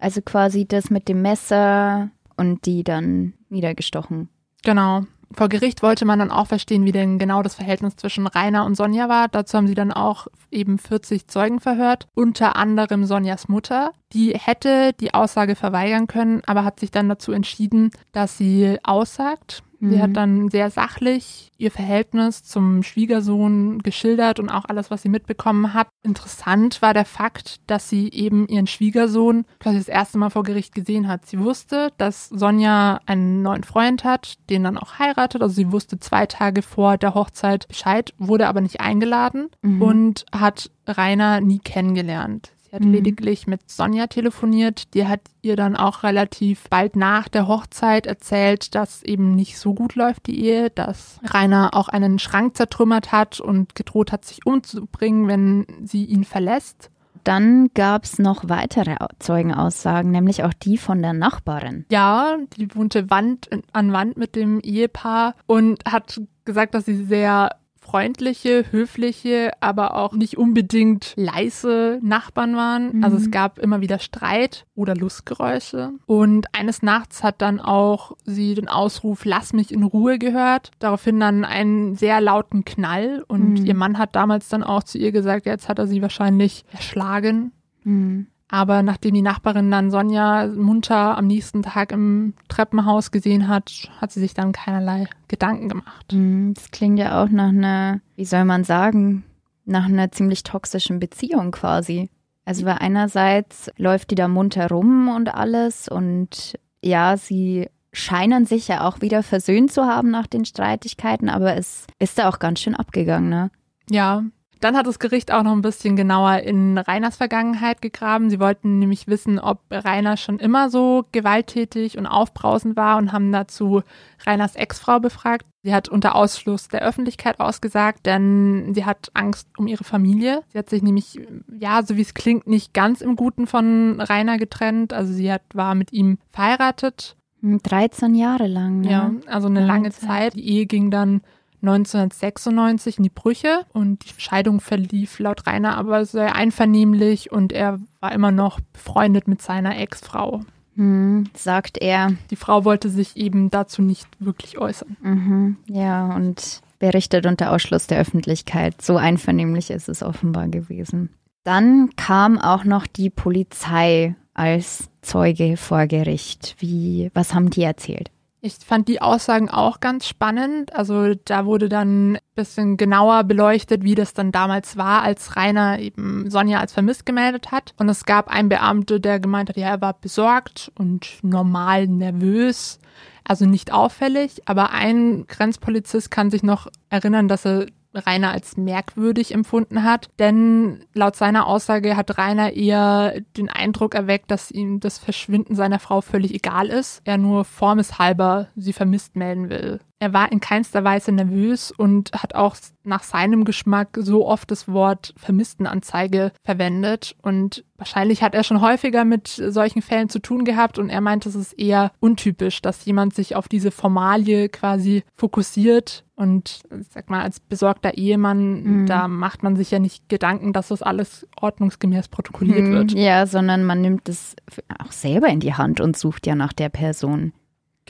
Also 0.00 0.22
quasi 0.22 0.66
das 0.66 0.90
mit 0.90 1.08
dem 1.08 1.22
Messer 1.22 2.10
und 2.36 2.66
die 2.66 2.82
dann 2.82 3.34
niedergestochen. 3.50 4.28
Genau. 4.64 5.02
Vor 5.32 5.48
Gericht 5.48 5.82
wollte 5.82 6.04
man 6.04 6.18
dann 6.18 6.32
auch 6.32 6.48
verstehen, 6.48 6.84
wie 6.84 6.92
denn 6.92 7.18
genau 7.18 7.42
das 7.42 7.54
Verhältnis 7.54 7.94
zwischen 7.94 8.26
Rainer 8.26 8.64
und 8.64 8.74
Sonja 8.74 9.08
war. 9.08 9.28
Dazu 9.28 9.56
haben 9.56 9.68
sie 9.68 9.76
dann 9.76 9.92
auch 9.92 10.26
eben 10.50 10.78
40 10.78 11.28
Zeugen 11.28 11.60
verhört, 11.60 12.08
unter 12.14 12.56
anderem 12.56 13.04
Sonjas 13.04 13.48
Mutter. 13.48 13.92
Die 14.12 14.32
hätte 14.32 14.92
die 14.98 15.14
Aussage 15.14 15.54
verweigern 15.54 16.08
können, 16.08 16.42
aber 16.46 16.64
hat 16.64 16.80
sich 16.80 16.90
dann 16.90 17.08
dazu 17.08 17.30
entschieden, 17.30 17.90
dass 18.10 18.38
sie 18.38 18.78
aussagt. 18.82 19.62
Sie 19.80 20.00
hat 20.00 20.10
mhm. 20.10 20.14
dann 20.14 20.48
sehr 20.50 20.70
sachlich 20.70 21.50
ihr 21.56 21.70
Verhältnis 21.70 22.42
zum 22.42 22.82
Schwiegersohn 22.82 23.78
geschildert 23.78 24.38
und 24.38 24.50
auch 24.50 24.66
alles, 24.66 24.90
was 24.90 25.02
sie 25.02 25.08
mitbekommen 25.08 25.72
hat. 25.72 25.88
Interessant 26.02 26.82
war 26.82 26.92
der 26.92 27.06
Fakt, 27.06 27.60
dass 27.66 27.88
sie 27.88 28.10
eben 28.10 28.46
ihren 28.48 28.66
Schwiegersohn 28.66 29.46
quasi 29.58 29.78
das 29.78 29.88
erste 29.88 30.18
Mal 30.18 30.30
vor 30.30 30.42
Gericht 30.42 30.74
gesehen 30.74 31.08
hat. 31.08 31.24
Sie 31.24 31.40
wusste, 31.40 31.92
dass 31.96 32.28
Sonja 32.28 33.00
einen 33.06 33.42
neuen 33.42 33.64
Freund 33.64 34.04
hat, 34.04 34.34
den 34.50 34.64
dann 34.64 34.76
auch 34.76 34.98
heiratet. 34.98 35.42
Also 35.42 35.54
sie 35.54 35.72
wusste 35.72 35.98
zwei 35.98 36.26
Tage 36.26 36.60
vor 36.60 36.98
der 36.98 37.14
Hochzeit 37.14 37.66
Bescheid, 37.66 38.12
wurde 38.18 38.48
aber 38.48 38.60
nicht 38.60 38.80
eingeladen 38.80 39.48
mhm. 39.62 39.80
und 39.80 40.26
hat 40.32 40.70
Rainer 40.86 41.40
nie 41.40 41.58
kennengelernt. 41.58 42.52
Sie 42.70 42.76
hat 42.76 42.84
mhm. 42.84 42.92
lediglich 42.92 43.48
mit 43.48 43.68
Sonja 43.68 44.06
telefoniert. 44.06 44.94
Die 44.94 45.06
hat 45.06 45.22
ihr 45.42 45.56
dann 45.56 45.74
auch 45.74 46.04
relativ 46.04 46.68
bald 46.70 46.94
nach 46.94 47.28
der 47.28 47.48
Hochzeit 47.48 48.06
erzählt, 48.06 48.76
dass 48.76 49.02
eben 49.02 49.34
nicht 49.34 49.58
so 49.58 49.74
gut 49.74 49.96
läuft 49.96 50.26
die 50.28 50.44
Ehe, 50.44 50.70
dass 50.70 51.18
Rainer 51.24 51.70
auch 51.72 51.88
einen 51.88 52.20
Schrank 52.20 52.56
zertrümmert 52.56 53.10
hat 53.10 53.40
und 53.40 53.74
gedroht 53.74 54.12
hat, 54.12 54.24
sich 54.24 54.46
umzubringen, 54.46 55.26
wenn 55.26 55.66
sie 55.84 56.04
ihn 56.04 56.24
verlässt. 56.24 56.90
Dann 57.24 57.68
gab 57.74 58.04
es 58.04 58.18
noch 58.18 58.48
weitere 58.48 58.96
Zeugenaussagen, 59.18 60.10
nämlich 60.10 60.44
auch 60.44 60.54
die 60.54 60.78
von 60.78 61.02
der 61.02 61.12
Nachbarin. 61.12 61.84
Ja, 61.90 62.36
die 62.56 62.74
wohnte 62.74 63.10
Wand 63.10 63.50
an 63.72 63.92
Wand 63.92 64.16
mit 64.16 64.36
dem 64.36 64.60
Ehepaar 64.60 65.34
und 65.46 65.84
hat 65.86 66.20
gesagt, 66.44 66.74
dass 66.74 66.86
sie 66.86 67.04
sehr 67.04 67.50
freundliche, 67.90 68.66
höfliche, 68.70 69.50
aber 69.60 69.96
auch 69.96 70.12
nicht 70.12 70.38
unbedingt 70.38 71.12
leise 71.16 71.98
Nachbarn 72.02 72.54
waren. 72.54 72.98
Mhm. 72.98 73.04
Also 73.04 73.16
es 73.16 73.30
gab 73.32 73.58
immer 73.58 73.80
wieder 73.80 73.98
Streit 73.98 74.64
oder 74.76 74.94
Lustgeräusche. 74.94 75.90
Und 76.06 76.46
eines 76.54 76.82
Nachts 76.82 77.24
hat 77.24 77.42
dann 77.42 77.58
auch 77.58 78.16
sie 78.24 78.54
den 78.54 78.68
Ausruf 78.68 79.24
Lass 79.24 79.52
mich 79.52 79.72
in 79.72 79.82
Ruhe 79.82 80.18
gehört. 80.18 80.70
Daraufhin 80.78 81.18
dann 81.18 81.44
einen 81.44 81.96
sehr 81.96 82.20
lauten 82.20 82.64
Knall. 82.64 83.24
Und 83.26 83.60
mhm. 83.60 83.66
ihr 83.66 83.74
Mann 83.74 83.98
hat 83.98 84.14
damals 84.14 84.48
dann 84.48 84.62
auch 84.62 84.84
zu 84.84 84.96
ihr 84.96 85.10
gesagt, 85.10 85.46
jetzt 85.46 85.68
hat 85.68 85.80
er 85.80 85.88
sie 85.88 86.00
wahrscheinlich 86.00 86.64
erschlagen. 86.72 87.50
Mhm. 87.82 88.28
Aber 88.50 88.82
nachdem 88.82 89.14
die 89.14 89.22
Nachbarin 89.22 89.70
dann 89.70 89.92
Sonja 89.92 90.48
munter 90.48 91.16
am 91.16 91.28
nächsten 91.28 91.62
Tag 91.62 91.92
im 91.92 92.34
Treppenhaus 92.48 93.12
gesehen 93.12 93.46
hat, 93.46 93.88
hat 94.00 94.10
sie 94.10 94.18
sich 94.18 94.34
dann 94.34 94.50
keinerlei 94.50 95.06
Gedanken 95.28 95.68
gemacht. 95.68 96.06
Hm, 96.10 96.54
das 96.54 96.72
klingt 96.72 96.98
ja 96.98 97.22
auch 97.22 97.28
nach 97.28 97.50
einer, 97.50 98.00
wie 98.16 98.24
soll 98.24 98.44
man 98.44 98.64
sagen, 98.64 99.24
nach 99.66 99.84
einer 99.84 100.10
ziemlich 100.10 100.42
toxischen 100.42 100.98
Beziehung 100.98 101.52
quasi. 101.52 102.10
Also 102.44 102.66
weil 102.66 102.78
einerseits 102.80 103.70
läuft 103.76 104.10
die 104.10 104.16
da 104.16 104.26
munter 104.26 104.68
rum 104.68 105.08
und 105.08 105.32
alles 105.32 105.88
und 105.88 106.58
ja, 106.82 107.16
sie 107.16 107.68
scheinen 107.92 108.46
sich 108.46 108.66
ja 108.66 108.86
auch 108.86 109.00
wieder 109.00 109.22
versöhnt 109.22 109.72
zu 109.72 109.84
haben 109.84 110.10
nach 110.10 110.26
den 110.26 110.44
Streitigkeiten, 110.44 111.28
aber 111.28 111.56
es 111.56 111.86
ist 112.00 112.18
da 112.18 112.28
auch 112.28 112.40
ganz 112.40 112.60
schön 112.60 112.74
abgegangen, 112.74 113.28
ne? 113.28 113.50
Ja, 113.88 114.24
dann 114.60 114.76
hat 114.76 114.86
das 114.86 114.98
Gericht 114.98 115.32
auch 115.32 115.42
noch 115.42 115.52
ein 115.52 115.62
bisschen 115.62 115.96
genauer 115.96 116.38
in 116.40 116.76
Rainers 116.78 117.16
Vergangenheit 117.16 117.80
gegraben. 117.80 118.30
Sie 118.30 118.40
wollten 118.40 118.78
nämlich 118.78 119.08
wissen, 119.08 119.38
ob 119.38 119.60
Rainer 119.70 120.16
schon 120.16 120.38
immer 120.38 120.70
so 120.70 121.06
gewalttätig 121.12 121.96
und 121.98 122.06
aufbrausend 122.06 122.76
war 122.76 122.98
und 122.98 123.12
haben 123.12 123.32
dazu 123.32 123.82
Rainers 124.26 124.56
Ex-Frau 124.56 125.00
befragt. 125.00 125.46
Sie 125.62 125.74
hat 125.74 125.88
unter 125.88 126.14
Ausschluss 126.14 126.68
der 126.68 126.82
Öffentlichkeit 126.82 127.40
ausgesagt, 127.40 128.06
denn 128.06 128.72
sie 128.74 128.84
hat 128.84 129.10
Angst 129.14 129.48
um 129.58 129.66
ihre 129.66 129.84
Familie. 129.84 130.42
Sie 130.52 130.58
hat 130.58 130.70
sich 130.70 130.82
nämlich, 130.82 131.20
ja, 131.58 131.82
so 131.82 131.96
wie 131.96 132.02
es 132.02 132.14
klingt, 132.14 132.46
nicht 132.46 132.72
ganz 132.72 133.00
im 133.00 133.16
Guten 133.16 133.46
von 133.46 134.00
Rainer 134.00 134.38
getrennt. 134.38 134.92
Also 134.92 135.12
sie 135.12 135.32
hat, 135.32 135.42
war 135.54 135.74
mit 135.74 135.92
ihm 135.92 136.18
verheiratet. 136.28 137.16
13 137.42 138.08
hm, 138.08 138.14
Jahre 138.14 138.46
lang. 138.46 138.80
Ne? 138.80 138.90
Ja, 138.90 139.12
also 139.26 139.48
eine 139.48 139.64
lange 139.64 139.90
Zeit. 139.90 140.34
Die 140.34 140.46
Ehe 140.46 140.66
ging 140.66 140.90
dann 140.90 141.22
1996 141.62 142.98
in 142.98 143.04
die 143.04 143.10
Brüche 143.10 143.66
und 143.72 144.04
die 144.04 144.20
Scheidung 144.20 144.60
verlief 144.60 145.18
laut 145.18 145.46
Rainer 145.46 145.76
aber 145.76 146.04
sehr 146.04 146.34
einvernehmlich 146.34 147.32
und 147.32 147.52
er 147.52 147.78
war 148.00 148.12
immer 148.12 148.30
noch 148.30 148.60
befreundet 148.72 149.28
mit 149.28 149.42
seiner 149.42 149.78
Ex-Frau. 149.78 150.42
Hm, 150.76 151.24
sagt 151.34 151.78
er. 151.78 152.12
Die 152.30 152.36
Frau 152.36 152.64
wollte 152.64 152.88
sich 152.88 153.16
eben 153.16 153.50
dazu 153.50 153.82
nicht 153.82 154.06
wirklich 154.18 154.58
äußern. 154.58 154.96
Mhm, 155.02 155.56
ja, 155.66 156.14
und 156.14 156.62
berichtet 156.78 157.26
unter 157.26 157.52
Ausschluss 157.52 157.86
der 157.86 158.00
Öffentlichkeit. 158.00 158.80
So 158.80 158.96
einvernehmlich 158.96 159.70
ist 159.70 159.88
es 159.88 160.02
offenbar 160.02 160.48
gewesen. 160.48 161.10
Dann 161.44 161.90
kam 161.96 162.38
auch 162.38 162.64
noch 162.64 162.86
die 162.86 163.10
Polizei 163.10 164.14
als 164.34 164.88
Zeuge 165.02 165.56
vor 165.56 165.86
Gericht. 165.86 166.56
Wie, 166.58 167.10
was 167.14 167.34
haben 167.34 167.50
die 167.50 167.62
erzählt? 167.62 168.10
Ich 168.42 168.54
fand 168.54 168.88
die 168.88 169.02
Aussagen 169.02 169.50
auch 169.50 169.80
ganz 169.80 170.06
spannend. 170.06 170.74
Also 170.74 171.14
da 171.14 171.44
wurde 171.44 171.68
dann 171.68 172.12
ein 172.12 172.18
bisschen 172.34 172.78
genauer 172.78 173.24
beleuchtet, 173.24 173.84
wie 173.84 173.94
das 173.94 174.14
dann 174.14 174.32
damals 174.32 174.78
war, 174.78 175.02
als 175.02 175.36
Rainer 175.36 175.78
eben 175.78 176.30
Sonja 176.30 176.58
als 176.58 176.72
vermisst 176.72 177.04
gemeldet 177.04 177.52
hat. 177.52 177.74
Und 177.76 177.90
es 177.90 178.06
gab 178.06 178.28
einen 178.28 178.48
Beamte, 178.48 178.98
der 178.98 179.20
gemeint 179.20 179.50
hat, 179.50 179.58
ja, 179.58 179.68
er 179.68 179.80
war 179.82 179.92
besorgt 179.92 180.72
und 180.78 181.18
normal 181.22 181.86
nervös. 181.86 182.78
Also 183.24 183.44
nicht 183.44 183.72
auffällig, 183.72 184.42
aber 184.46 184.70
ein 184.70 185.26
Grenzpolizist 185.26 186.10
kann 186.10 186.30
sich 186.30 186.42
noch 186.42 186.68
erinnern, 186.88 187.28
dass 187.28 187.44
er 187.44 187.66
Rainer 187.94 188.30
als 188.30 188.56
merkwürdig 188.56 189.32
empfunden 189.32 189.84
hat. 189.84 190.08
Denn 190.18 190.84
laut 190.94 191.16
seiner 191.16 191.46
Aussage 191.46 191.96
hat 191.96 192.18
Rainer 192.18 192.52
eher 192.52 193.20
den 193.36 193.48
Eindruck 193.48 193.94
erweckt, 193.94 194.30
dass 194.30 194.50
ihm 194.50 194.80
das 194.80 194.98
Verschwinden 194.98 195.54
seiner 195.54 195.78
Frau 195.78 196.00
völlig 196.00 196.34
egal 196.34 196.68
ist. 196.68 197.02
Er 197.04 197.18
nur 197.18 197.44
formeshalber 197.44 198.48
sie 198.56 198.72
vermisst 198.72 199.16
melden 199.16 199.50
will. 199.50 199.80
Er 200.02 200.14
war 200.14 200.32
in 200.32 200.40
keinster 200.40 200.82
Weise 200.82 201.12
nervös 201.12 201.70
und 201.70 202.12
hat 202.14 202.34
auch 202.34 202.56
nach 202.84 203.02
seinem 203.02 203.44
Geschmack 203.44 203.98
so 204.00 204.26
oft 204.26 204.50
das 204.50 204.66
Wort 204.66 205.12
Vermisstenanzeige 205.18 206.32
verwendet. 206.42 207.16
Und 207.20 207.64
wahrscheinlich 207.76 208.22
hat 208.22 208.34
er 208.34 208.42
schon 208.42 208.62
häufiger 208.62 209.04
mit 209.04 209.28
solchen 209.28 209.82
Fällen 209.82 210.08
zu 210.08 210.18
tun 210.18 210.46
gehabt 210.46 210.78
und 210.78 210.88
er 210.88 211.02
meint, 211.02 211.26
es 211.26 211.34
ist 211.34 211.52
eher 211.52 211.92
untypisch, 212.00 212.62
dass 212.62 212.86
jemand 212.86 213.14
sich 213.14 213.36
auf 213.36 213.46
diese 213.46 213.70
Formalie 213.70 214.48
quasi 214.48 215.04
fokussiert. 215.14 216.04
Und 216.20 216.60
sag 216.90 217.08
mal, 217.08 217.22
als 217.22 217.40
besorgter 217.40 217.96
Ehemann, 217.96 218.62
mhm. 218.62 218.86
da 218.86 219.08
macht 219.08 219.42
man 219.42 219.56
sich 219.56 219.70
ja 219.70 219.78
nicht 219.78 220.06
Gedanken, 220.10 220.52
dass 220.52 220.68
das 220.68 220.82
alles 220.82 221.26
ordnungsgemäß 221.40 222.08
protokolliert 222.08 222.60
mhm, 222.60 222.72
wird. 222.72 222.92
Ja, 222.92 223.24
sondern 223.24 223.64
man 223.64 223.80
nimmt 223.80 224.06
es 224.06 224.36
auch 224.78 224.92
selber 224.92 225.28
in 225.28 225.40
die 225.40 225.54
Hand 225.54 225.80
und 225.80 225.96
sucht 225.96 226.26
ja 226.26 226.34
nach 226.34 226.52
der 226.52 226.68
Person. 226.68 227.32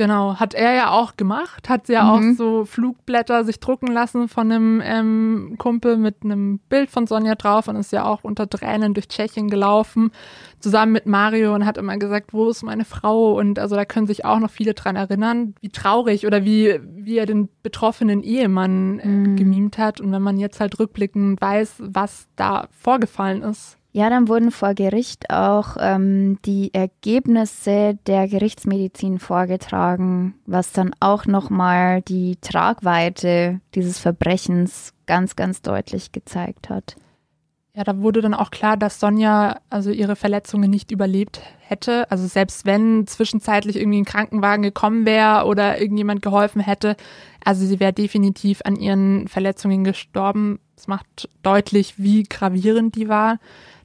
Genau, 0.00 0.36
hat 0.36 0.54
er 0.54 0.72
ja 0.72 0.92
auch 0.92 1.18
gemacht, 1.18 1.68
hat 1.68 1.90
ja 1.90 2.04
mhm. 2.04 2.08
auch 2.08 2.34
so 2.34 2.64
Flugblätter 2.64 3.44
sich 3.44 3.60
drucken 3.60 3.88
lassen 3.88 4.28
von 4.28 4.50
einem 4.50 4.80
ähm, 4.82 5.56
Kumpel 5.58 5.98
mit 5.98 6.24
einem 6.24 6.58
Bild 6.70 6.88
von 6.88 7.06
Sonja 7.06 7.34
drauf 7.34 7.68
und 7.68 7.76
ist 7.76 7.92
ja 7.92 8.06
auch 8.06 8.24
unter 8.24 8.48
Tränen 8.48 8.94
durch 8.94 9.08
Tschechien 9.08 9.50
gelaufen, 9.50 10.10
zusammen 10.58 10.92
mit 10.92 11.04
Mario 11.04 11.54
und 11.54 11.66
hat 11.66 11.76
immer 11.76 11.98
gesagt, 11.98 12.32
wo 12.32 12.48
ist 12.48 12.62
meine 12.62 12.86
Frau? 12.86 13.38
Und 13.38 13.58
also 13.58 13.76
da 13.76 13.84
können 13.84 14.06
sich 14.06 14.24
auch 14.24 14.38
noch 14.38 14.48
viele 14.48 14.72
dran 14.72 14.96
erinnern, 14.96 15.54
wie 15.60 15.68
traurig 15.68 16.26
oder 16.26 16.46
wie, 16.46 16.80
wie 16.82 17.18
er 17.18 17.26
den 17.26 17.50
betroffenen 17.62 18.22
Ehemann 18.22 19.00
äh, 19.00 19.06
mhm. 19.06 19.36
gemimt 19.36 19.76
hat. 19.76 20.00
Und 20.00 20.12
wenn 20.12 20.22
man 20.22 20.38
jetzt 20.38 20.60
halt 20.60 20.78
rückblickend 20.78 21.42
weiß, 21.42 21.74
was 21.78 22.26
da 22.36 22.68
vorgefallen 22.70 23.42
ist, 23.42 23.76
ja, 23.92 24.08
dann 24.08 24.28
wurden 24.28 24.52
vor 24.52 24.74
Gericht 24.74 25.30
auch 25.30 25.76
ähm, 25.80 26.38
die 26.44 26.72
Ergebnisse 26.72 27.98
der 28.06 28.28
Gerichtsmedizin 28.28 29.18
vorgetragen, 29.18 30.34
was 30.46 30.72
dann 30.72 30.94
auch 31.00 31.26
nochmal 31.26 32.00
die 32.02 32.36
Tragweite 32.40 33.60
dieses 33.74 33.98
Verbrechens 33.98 34.94
ganz, 35.06 35.34
ganz 35.34 35.60
deutlich 35.62 36.12
gezeigt 36.12 36.70
hat. 36.70 36.94
Ja, 37.74 37.84
da 37.84 38.00
wurde 38.00 38.20
dann 38.20 38.34
auch 38.34 38.50
klar, 38.50 38.76
dass 38.76 39.00
Sonja 39.00 39.60
also 39.70 39.90
ihre 39.90 40.16
Verletzungen 40.16 40.70
nicht 40.70 40.90
überlebt 40.90 41.40
hätte. 41.60 42.10
Also 42.10 42.26
selbst 42.26 42.66
wenn 42.66 43.06
zwischenzeitlich 43.06 43.76
irgendwie 43.76 44.00
ein 44.00 44.04
Krankenwagen 44.04 44.62
gekommen 44.62 45.06
wäre 45.06 45.46
oder 45.46 45.80
irgendjemand 45.80 46.20
geholfen 46.20 46.60
hätte, 46.60 46.96
also 47.44 47.64
sie 47.64 47.80
wäre 47.80 47.92
definitiv 47.92 48.60
an 48.64 48.76
ihren 48.76 49.28
Verletzungen 49.28 49.82
gestorben. 49.82 50.60
Das 50.76 50.88
macht 50.88 51.28
deutlich, 51.42 51.94
wie 51.96 52.24
gravierend 52.24 52.96
die 52.96 53.08
war. 53.08 53.38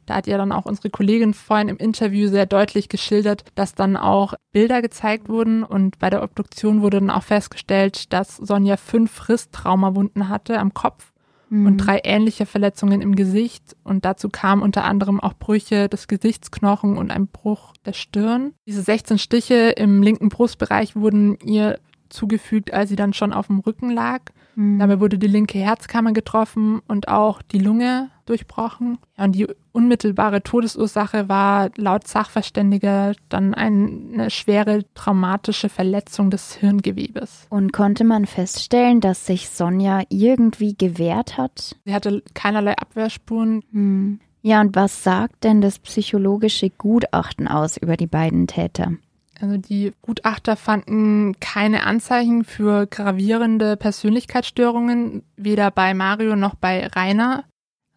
Da 0.06 0.15
hat 0.15 0.28
ja 0.28 0.38
dann 0.38 0.52
auch 0.52 0.65
unsere 0.65 0.89
Kollegin 0.89 1.34
vorhin 1.34 1.70
im 1.70 1.78
Interview 1.78 2.28
sehr 2.28 2.46
deutlich 2.46 2.89
geschildert, 2.89 3.44
dass 3.56 3.76
dann 3.76 3.98
auch 3.98 4.34
Bilder 4.52 4.82
gezeigt 4.82 5.30
wurden 5.30 5.63
und 5.63 6.00
bei 6.00 6.10
der 6.10 6.24
Obduktion 6.24 6.82
wurde 6.82 7.00
dann 7.00 7.10
auch 7.10 7.24
festgestellt, 7.24 8.13
dass 8.13 8.38
Sonja 8.38 8.78
fünf 8.78 9.30
Risstraumawunden 9.30 10.30
hatte 10.30 10.60
am 10.60 10.74
Kopf 10.74 11.13
mhm. 11.50 11.65
und 11.65 11.78
drei 11.78 12.02
ähnliche 12.04 12.46
Verletzungen 12.46 13.02
im 13.02 13.15
Gesicht 13.15 13.76
und 13.84 14.06
dazu 14.06 14.30
kamen 14.30 14.62
unter 14.62 14.84
anderem 14.84 15.20
auch 15.20 15.34
Brüche 15.34 15.89
des 15.89 16.08
Gesichtsknochen 16.08 16.98
und 16.98 17.12
ein 17.12 17.28
Bruch 17.28 17.74
der 17.86 17.94
Stirn. 17.94 18.54
Diese 18.68 18.82
16 18.82 19.18
Stiche 19.18 19.56
im 19.72 20.04
linken 20.04 20.30
Brustbereich 20.30 20.96
wurden 20.96 21.38
ihr 21.44 21.80
zugefügt, 22.15 22.73
als 22.73 22.89
sie 22.89 22.95
dann 22.95 23.13
schon 23.13 23.34
auf 23.34 23.47
dem 23.47 23.60
Rücken 23.60 23.91
lag. 23.91 24.21
Mhm. 24.56 24.80
Dabei 24.80 24.99
wurde 24.99 25.17
die 25.17 25.28
linke 25.28 25.60
Herzkammer 25.60 26.13
getroffen 26.13 26.82
und 26.88 27.08
auch 27.08 27.41
die 27.41 27.60
Lunge 27.60 28.10
durchbrochen. 28.25 28.97
Ja, 29.17 29.25
und 29.25 29.34
die 29.34 29.47
unmittelbare 29.71 30.41
Todesursache 30.41 31.30
war 31.30 31.69
laut 31.75 32.08
Sachverständiger 32.08 33.13
dann 33.30 33.54
eine 33.54 34.30
schwere 34.30 34.86
traumatische 34.95 35.69
Verletzung 35.69 36.32
des 36.32 36.56
Hirngewebes. 36.56 37.47
Und 37.49 37.73
konnte 37.73 38.04
man 38.04 38.25
feststellen, 38.25 39.01
dass 39.01 39.25
sich 39.25 39.49
Sonja 39.49 40.01
irgendwie 40.10 40.75
gewehrt 40.75 41.38
hat? 41.38 41.75
Sie 41.86 41.93
hatte 41.93 42.23
keinerlei 42.34 42.75
Abwehrspuren. 42.78 43.63
Mhm. 43.71 44.19
Ja, 44.41 44.62
und 44.62 44.75
was 44.75 45.04
sagt 45.04 45.43
denn 45.43 45.60
das 45.60 45.80
psychologische 45.80 46.69
Gutachten 46.69 47.47
aus 47.47 47.78
über 47.78 47.97
die 47.97 48.06
beiden 48.06 48.45
Täter? 48.45 48.91
Also 49.39 49.58
die 49.58 49.93
Gutachter 50.02 50.56
fanden 50.56 51.39
keine 51.39 51.84
Anzeichen 51.84 52.43
für 52.43 52.88
gravierende 52.88 53.76
Persönlichkeitsstörungen, 53.78 55.24
weder 55.36 55.71
bei 55.71 55.93
Mario 55.93 56.36
noch 56.36 56.56
bei 56.56 56.88
Rainer. 56.88 57.43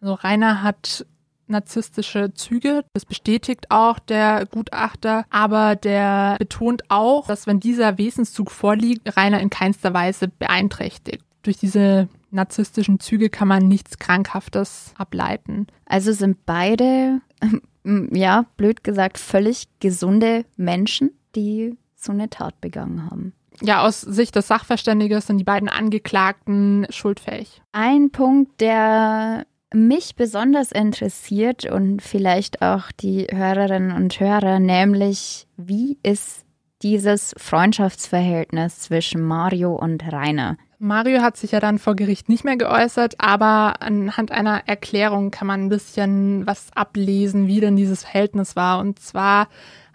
Also 0.01 0.13
Rainer 0.15 0.63
hat 0.63 1.05
narzisstische 1.49 2.33
Züge. 2.33 2.85
Das 2.93 3.05
bestätigt 3.05 3.71
auch 3.71 3.99
der 3.99 4.45
Gutachter, 4.45 5.25
aber 5.29 5.75
der 5.75 6.35
betont 6.37 6.83
auch, 6.89 7.27
dass 7.27 7.47
wenn 7.47 7.59
dieser 7.59 7.97
Wesenszug 7.97 8.51
vorliegt, 8.51 9.17
Rainer 9.17 9.39
in 9.39 9.49
keinster 9.49 9.93
Weise 9.93 10.27
beeinträchtigt. 10.27 11.23
Durch 11.41 11.57
diese 11.57 12.07
narzisstischen 12.31 12.99
Züge 12.99 13.29
kann 13.29 13.47
man 13.47 13.67
nichts 13.67 13.97
Krankhaftes 13.97 14.93
ableiten. 14.95 15.67
Also 15.85 16.11
sind 16.13 16.45
beide, 16.45 17.21
ja, 17.83 18.45
blöd 18.57 18.83
gesagt, 18.83 19.17
völlig 19.17 19.67
gesunde 19.79 20.45
Menschen? 20.55 21.11
Die 21.35 21.77
so 21.95 22.11
eine 22.11 22.29
Tat 22.29 22.59
begangen 22.61 23.09
haben. 23.09 23.33
Ja, 23.61 23.85
aus 23.85 24.01
Sicht 24.01 24.35
des 24.35 24.47
Sachverständigen 24.47 25.19
sind 25.21 25.37
die 25.37 25.43
beiden 25.43 25.69
Angeklagten 25.69 26.87
schuldfähig. 26.89 27.61
Ein 27.71 28.09
Punkt, 28.11 28.61
der 28.61 29.45
mich 29.73 30.15
besonders 30.15 30.71
interessiert 30.71 31.65
und 31.65 32.01
vielleicht 32.01 32.61
auch 32.61 32.91
die 32.91 33.27
Hörerinnen 33.31 33.91
und 33.91 34.19
Hörer, 34.19 34.59
nämlich 34.59 35.47
wie 35.57 35.97
ist 36.03 36.45
dieses 36.81 37.35
Freundschaftsverhältnis 37.37 38.79
zwischen 38.79 39.21
Mario 39.21 39.75
und 39.75 40.11
Rainer? 40.11 40.57
Mario 40.81 41.21
hat 41.21 41.35
sich 41.35 41.51
ja 41.51 41.59
dann 41.59 41.77
vor 41.77 41.97
Gericht 41.97 42.29
nicht 42.29 42.45
mehr 42.45 42.55
geäußert, 42.55 43.15
aber 43.19 43.81
anhand 43.81 44.31
einer 44.31 44.63
Erklärung 44.65 45.29
kann 45.29 45.45
man 45.45 45.65
ein 45.65 45.69
bisschen 45.69 46.47
was 46.47 46.71
ablesen, 46.73 47.47
wie 47.47 47.59
denn 47.59 47.75
dieses 47.75 48.03
Verhältnis 48.03 48.55
war. 48.55 48.79
Und 48.79 48.97
zwar 48.99 49.49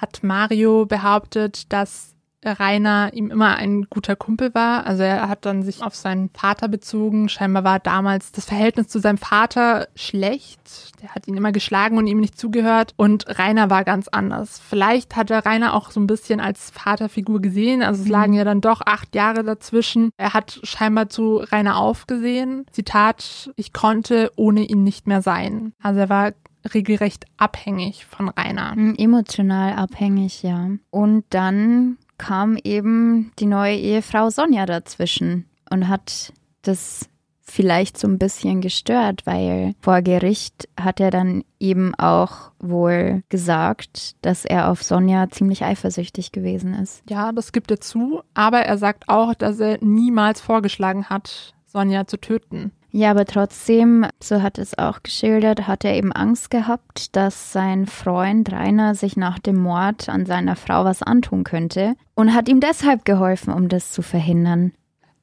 hat 0.05 0.22
Mario 0.22 0.84
behauptet, 0.84 1.72
dass 1.72 2.14
Rainer 2.44 3.11
ihm 3.14 3.30
immer 3.30 3.57
ein 3.57 3.84
guter 3.88 4.16
Kumpel 4.16 4.55
war. 4.55 4.86
Also 4.86 5.02
er 5.02 5.30
hat 5.30 5.46
dann 5.46 5.62
sich 5.62 5.82
auf 5.82 5.94
seinen 5.94 6.28
Vater 6.28 6.68
bezogen. 6.68 7.30
Scheinbar 7.30 7.64
war 7.64 7.80
damals 7.80 8.32
das 8.32 8.44
Verhältnis 8.44 8.88
zu 8.88 8.98
seinem 8.98 9.16
Vater 9.16 9.88
schlecht. 9.94 11.00
Der 11.00 11.14
hat 11.14 11.26
ihn 11.26 11.38
immer 11.38 11.52
geschlagen 11.52 11.96
und 11.96 12.07
ihm 12.07 12.20
nicht 12.20 12.38
zugehört. 12.38 12.92
Und 12.96 13.38
Rainer 13.38 13.70
war 13.70 13.82
ganz 13.84 14.09
anders. 14.09 14.59
Vielleicht 14.59 15.16
hat 15.16 15.30
er 15.30 15.46
Rainer 15.46 15.72
auch 15.72 15.90
so 15.90 16.00
ein 16.00 16.07
bisschen 16.07 16.38
als 16.38 16.70
Vaterfigur 16.70 17.40
gesehen. 17.40 17.82
Also 17.82 18.02
es 18.02 18.09
lagen 18.09 18.32
mhm. 18.32 18.38
ja 18.38 18.44
dann 18.44 18.61
doch 18.61 18.82
acht 18.84 19.14
Jahre 19.14 19.42
dazwischen. 19.42 20.11
Er 20.18 20.34
hat 20.34 20.61
scheinbar 20.64 21.09
zu 21.09 21.36
Rainer 21.36 21.78
aufgesehen. 21.78 22.66
Zitat, 22.72 23.52
ich 23.57 23.72
konnte 23.72 24.30
ohne 24.36 24.64
ihn 24.64 24.84
nicht 24.84 25.07
mehr 25.07 25.22
sein. 25.22 25.72
Also 25.82 26.00
er 26.00 26.11
war 26.11 26.32
regelrecht 26.72 27.26
abhängig 27.36 28.06
von 28.06 28.28
Rainer. 28.28 28.74
Mhm, 28.74 28.94
emotional 28.96 29.74
abhängig, 29.74 30.42
ja. 30.42 30.70
Und 30.90 31.24
dann 31.30 31.98
kam 32.18 32.56
eben 32.62 33.32
die 33.38 33.46
neue 33.46 33.76
Ehefrau 33.76 34.30
Sonja 34.30 34.66
dazwischen 34.66 35.46
und 35.70 35.88
hat 35.88 36.32
das 36.62 37.08
vielleicht 37.46 37.98
so 37.98 38.08
ein 38.08 38.18
bisschen 38.18 38.60
gestört, 38.62 39.26
weil 39.26 39.74
vor 39.80 40.00
Gericht 40.00 40.68
hat 40.80 40.98
er 40.98 41.10
dann 41.10 41.44
eben 41.60 41.94
auch 41.94 42.52
wohl 42.58 43.22
gesagt, 43.28 44.16
dass 44.22 44.44
er 44.44 44.70
auf 44.70 44.82
Sonja 44.82 45.28
ziemlich 45.28 45.62
eifersüchtig 45.62 46.32
gewesen 46.32 46.74
ist. 46.74 47.02
Ja, 47.08 47.32
das 47.32 47.52
gibt 47.52 47.70
er 47.70 47.80
zu, 47.80 48.22
aber 48.32 48.60
er 48.60 48.78
sagt 48.78 49.08
auch, 49.08 49.34
dass 49.34 49.60
er 49.60 49.78
niemals 49.82 50.40
vorgeschlagen 50.40 51.10
hat, 51.10 51.54
Sonja 51.66 52.06
zu 52.06 52.18
töten. 52.18 52.72
Ja, 52.97 53.11
aber 53.11 53.24
trotzdem, 53.24 54.07
so 54.22 54.40
hat 54.40 54.57
es 54.57 54.78
auch 54.78 55.03
geschildert, 55.03 55.66
hat 55.66 55.84
er 55.84 55.95
eben 55.97 56.12
Angst 56.12 56.49
gehabt, 56.49 57.16
dass 57.16 57.53
sein 57.53 57.86
Freund 57.86 58.53
Rainer 58.53 58.95
sich 58.95 59.16
nach 59.16 59.40
dem 59.40 59.57
Mord 59.57 60.09
an 60.09 60.26
seiner 60.26 60.55
Frau 60.55 60.84
was 60.84 61.03
antun 61.03 61.42
könnte 61.42 61.97
und 62.14 62.32
hat 62.32 62.49
ihm 62.49 62.61
deshalb 62.61 63.05
geholfen, 63.05 63.53
um 63.53 63.68
das 63.68 63.90
zu 63.90 64.03
verhindern. 64.03 64.70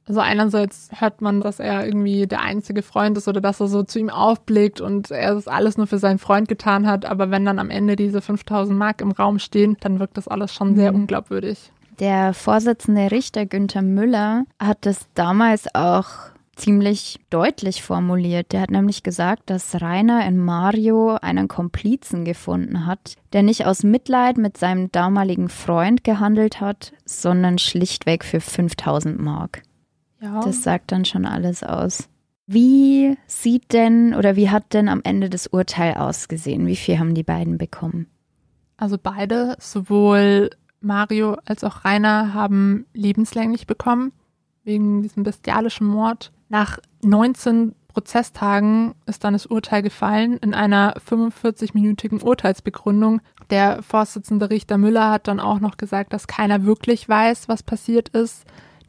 Also 0.05 0.19
einerseits 0.19 0.89
hört 0.99 1.21
man, 1.21 1.39
dass 1.39 1.61
er 1.61 1.85
irgendwie 1.85 2.27
der 2.27 2.41
einzige 2.41 2.81
Freund 2.81 3.17
ist 3.17 3.29
oder 3.29 3.39
dass 3.39 3.61
er 3.61 3.67
so 3.67 3.83
zu 3.83 3.99
ihm 3.99 4.09
aufblickt 4.09 4.81
und 4.81 5.09
er 5.09 5.33
das 5.33 5.47
alles 5.47 5.77
nur 5.77 5.87
für 5.87 5.97
seinen 5.97 6.19
Freund 6.19 6.49
getan 6.49 6.87
hat, 6.87 7.05
aber 7.05 7.31
wenn 7.31 7.45
dann 7.45 7.57
am 7.57 7.69
Ende 7.69 7.95
diese 7.95 8.19
5000 8.19 8.77
Mark 8.77 8.99
im 8.99 9.11
Raum 9.11 9.39
stehen, 9.39 9.77
dann 9.79 10.01
wirkt 10.01 10.17
das 10.17 10.27
alles 10.27 10.53
schon 10.53 10.75
sehr 10.75 10.91
mhm. 10.91 11.03
unglaubwürdig. 11.03 11.71
Der 12.01 12.33
Vorsitzende 12.33 13.11
Richter 13.11 13.45
Günther 13.45 13.81
Müller 13.81 14.43
hat 14.59 14.79
das 14.81 15.07
damals 15.13 15.73
auch 15.73 16.31
ziemlich 16.55 17.19
deutlich 17.29 17.81
formuliert. 17.81 18.51
Der 18.51 18.61
hat 18.61 18.71
nämlich 18.71 19.03
gesagt, 19.03 19.49
dass 19.49 19.81
Rainer 19.81 20.25
in 20.25 20.37
Mario 20.37 21.15
einen 21.21 21.47
Komplizen 21.47 22.25
gefunden 22.25 22.85
hat, 22.85 23.15
der 23.33 23.43
nicht 23.43 23.65
aus 23.65 23.83
Mitleid 23.83 24.37
mit 24.37 24.57
seinem 24.57 24.91
damaligen 24.91 25.49
Freund 25.49 26.03
gehandelt 26.03 26.61
hat, 26.61 26.93
sondern 27.05 27.57
schlichtweg 27.57 28.23
für 28.23 28.41
5000 28.41 29.19
Mark. 29.19 29.63
Ja. 30.21 30.41
Das 30.41 30.63
sagt 30.63 30.91
dann 30.91 31.05
schon 31.05 31.25
alles 31.25 31.63
aus. 31.63 32.07
Wie 32.47 33.17
sieht 33.27 33.71
denn 33.71 34.13
oder 34.13 34.35
wie 34.35 34.49
hat 34.49 34.73
denn 34.73 34.89
am 34.89 35.01
Ende 35.03 35.29
das 35.29 35.47
Urteil 35.47 35.93
ausgesehen? 35.93 36.67
Wie 36.67 36.75
viel 36.75 36.99
haben 36.99 37.15
die 37.15 37.23
beiden 37.23 37.57
bekommen? 37.57 38.07
Also 38.77 38.97
beide, 39.01 39.55
sowohl 39.59 40.49
Mario 40.81 41.37
als 41.45 41.63
auch 41.63 41.85
Rainer, 41.85 42.33
haben 42.33 42.85
lebenslänglich 42.93 43.67
bekommen 43.67 44.11
wegen 44.63 45.01
diesem 45.01 45.23
bestialischen 45.23 45.87
Mord. 45.87 46.31
Nach 46.51 46.79
19 47.01 47.75
Prozesstagen 47.87 48.93
ist 49.05 49.23
dann 49.23 49.31
das 49.31 49.45
Urteil 49.45 49.81
gefallen 49.81 50.35
in 50.35 50.53
einer 50.53 50.97
45-minütigen 50.97 52.21
Urteilsbegründung. 52.21 53.21
Der 53.49 53.81
Vorsitzende 53.81 54.49
Richter 54.49 54.77
Müller 54.77 55.11
hat 55.11 55.29
dann 55.29 55.39
auch 55.39 55.61
noch 55.61 55.77
gesagt, 55.77 56.11
dass 56.11 56.27
keiner 56.27 56.65
wirklich 56.65 57.07
weiß, 57.07 57.47
was 57.47 57.63
passiert 57.63 58.09
ist, 58.09 58.43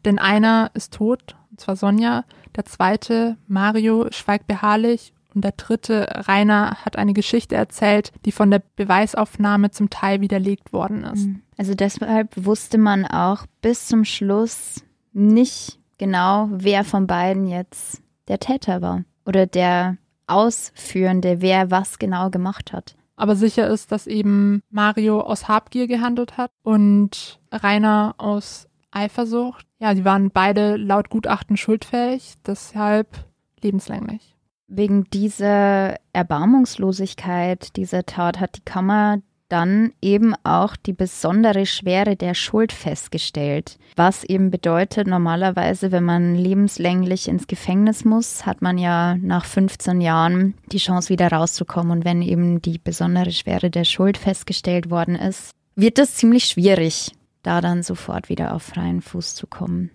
denn 0.04 0.18
einer 0.18 0.72
ist 0.74 0.94
tot, 0.94 1.36
und 1.52 1.60
zwar 1.60 1.76
Sonja, 1.76 2.24
der 2.56 2.64
zweite, 2.64 3.36
Mario, 3.46 4.08
schweigt 4.10 4.48
beharrlich 4.48 5.12
und 5.32 5.44
der 5.44 5.52
dritte, 5.52 6.08
Rainer, 6.26 6.78
hat 6.84 6.96
eine 6.96 7.12
Geschichte 7.12 7.54
erzählt, 7.54 8.10
die 8.24 8.32
von 8.32 8.50
der 8.50 8.62
Beweisaufnahme 8.74 9.70
zum 9.70 9.88
Teil 9.88 10.20
widerlegt 10.20 10.72
worden 10.72 11.04
ist. 11.04 11.28
Also 11.56 11.76
deshalb 11.76 12.44
wusste 12.44 12.76
man 12.76 13.06
auch 13.06 13.46
bis 13.60 13.86
zum 13.86 14.04
Schluss 14.04 14.82
nicht, 15.12 15.78
genau, 16.02 16.48
wer 16.50 16.82
von 16.82 17.06
beiden 17.06 17.46
jetzt 17.46 18.02
der 18.26 18.40
Täter 18.40 18.82
war 18.82 19.04
oder 19.24 19.46
der 19.46 19.98
Ausführende, 20.26 21.40
wer 21.40 21.70
was 21.70 22.00
genau 22.00 22.28
gemacht 22.28 22.72
hat. 22.72 22.96
Aber 23.14 23.36
sicher 23.36 23.68
ist, 23.68 23.92
dass 23.92 24.08
eben 24.08 24.62
Mario 24.68 25.20
aus 25.20 25.46
Habgier 25.46 25.86
gehandelt 25.86 26.36
hat 26.36 26.50
und 26.64 27.38
Rainer 27.52 28.16
aus 28.18 28.66
Eifersucht. 28.90 29.64
Ja, 29.78 29.94
die 29.94 30.04
waren 30.04 30.32
beide 30.32 30.74
laut 30.74 31.08
Gutachten 31.08 31.56
schuldfähig, 31.56 32.34
deshalb 32.44 33.24
lebenslänglich. 33.60 34.34
Wegen 34.66 35.04
dieser 35.04 35.94
Erbarmungslosigkeit 36.12 37.76
dieser 37.76 38.06
Tat 38.06 38.40
hat 38.40 38.56
die 38.56 38.64
Kammer 38.64 39.18
dann 39.52 39.92
eben 40.00 40.34
auch 40.44 40.76
die 40.76 40.94
besondere 40.94 41.66
Schwere 41.66 42.16
der 42.16 42.32
Schuld 42.32 42.72
festgestellt. 42.72 43.78
Was 43.96 44.24
eben 44.24 44.50
bedeutet, 44.50 45.06
normalerweise, 45.06 45.92
wenn 45.92 46.04
man 46.04 46.34
lebenslänglich 46.34 47.28
ins 47.28 47.46
Gefängnis 47.46 48.06
muss, 48.06 48.46
hat 48.46 48.62
man 48.62 48.78
ja 48.78 49.16
nach 49.16 49.44
15 49.44 50.00
Jahren 50.00 50.54
die 50.72 50.78
Chance, 50.78 51.10
wieder 51.10 51.30
rauszukommen. 51.30 51.98
Und 51.98 52.04
wenn 52.06 52.22
eben 52.22 52.62
die 52.62 52.78
besondere 52.78 53.32
Schwere 53.32 53.68
der 53.68 53.84
Schuld 53.84 54.16
festgestellt 54.16 54.90
worden 54.90 55.16
ist, 55.16 55.50
wird 55.74 55.98
es 55.98 56.14
ziemlich 56.14 56.46
schwierig, 56.46 57.12
da 57.42 57.60
dann 57.60 57.82
sofort 57.82 58.30
wieder 58.30 58.54
auf 58.54 58.62
freien 58.62 59.02
Fuß 59.02 59.34
zu 59.34 59.46
kommen. 59.46 59.90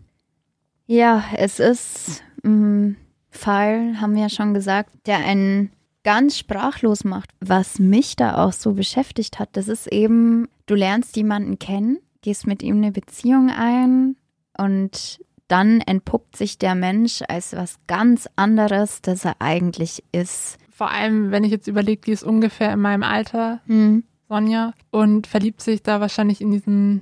Ja, 0.85 1.23
es 1.35 1.59
ist 1.59 2.23
ein 2.43 2.95
Fall, 3.31 3.99
haben 3.99 4.13
wir 4.15 4.23
ja 4.23 4.29
schon 4.29 4.53
gesagt, 4.53 4.91
der 5.07 5.17
einen 5.17 5.71
ganz 6.07 6.37
sprachlos 6.37 7.03
macht. 7.03 7.31
Was 7.41 7.79
mich 7.79 8.15
da 8.15 8.37
auch 8.37 8.53
so 8.53 8.71
beschäftigt 8.71 9.39
hat, 9.39 9.49
das 9.57 9.67
ist 9.67 9.87
eben, 9.87 10.47
du 10.65 10.73
lernst 10.73 11.17
jemanden 11.17 11.59
kennen, 11.59 11.97
gehst 12.21 12.47
mit 12.47 12.63
ihm 12.63 12.77
eine 12.77 12.93
Beziehung 12.93 13.49
ein 13.49 14.15
und 14.57 15.19
dann 15.49 15.81
entpuppt 15.81 16.37
sich 16.37 16.57
der 16.57 16.75
Mensch 16.75 17.23
als 17.27 17.51
was 17.57 17.75
ganz 17.87 18.29
anderes, 18.37 19.01
das 19.01 19.25
er 19.25 19.35
eigentlich 19.39 20.01
ist. 20.13 20.57
Vor 20.69 20.89
allem, 20.91 21.31
wenn 21.31 21.43
ich 21.43 21.51
jetzt 21.51 21.67
überlege, 21.67 22.03
die 22.05 22.13
ist 22.13 22.23
ungefähr 22.23 22.71
in 22.71 22.79
meinem 22.79 23.03
Alter, 23.03 23.59
hm. 23.65 24.05
Sonja, 24.29 24.71
und 24.91 25.27
verliebt 25.27 25.59
sich 25.59 25.83
da 25.83 25.99
wahrscheinlich 25.99 26.39
in 26.39 26.51
diesen 26.51 27.01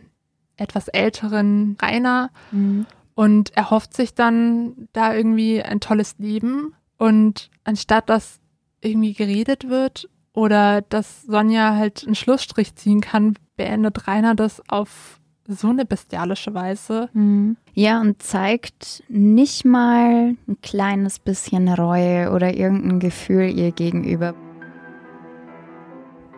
etwas 0.58 0.88
älteren 0.88 1.78
Rainer 1.80 2.32
hm. 2.50 2.88
und 3.14 3.56
erhofft 3.56 3.94
sich 3.94 4.16
dann 4.16 4.88
da 4.94 5.14
irgendwie 5.14 5.62
ein 5.62 5.80
tolles 5.80 6.16
Leben. 6.18 6.74
Und 6.98 7.52
anstatt 7.66 8.10
dass 8.10 8.40
irgendwie 8.86 9.14
geredet 9.14 9.70
wird 9.70 10.10
oder 10.34 10.82
dass 10.82 11.24
Sonja 11.24 11.76
halt 11.76 12.04
einen 12.06 12.16
Schlussstrich 12.16 12.76
ziehen 12.76 13.02
kann, 13.02 13.36
beendet 13.58 14.08
Rainer 14.08 14.36
das 14.36 14.62
auf 14.70 15.20
so 15.48 15.70
eine 15.70 15.86
bestialische 15.86 16.54
Weise. 16.54 17.10
Mhm. 17.14 17.58
Ja, 17.74 18.02
und 18.02 18.22
zeigt 18.22 19.04
nicht 19.08 19.66
mal 19.66 20.36
ein 20.48 20.58
kleines 20.62 21.20
bisschen 21.20 21.70
Reue 21.70 22.32
oder 22.32 22.56
irgendein 22.56 23.00
Gefühl 23.00 23.50
ihr 23.50 23.72
gegenüber. 23.72 24.34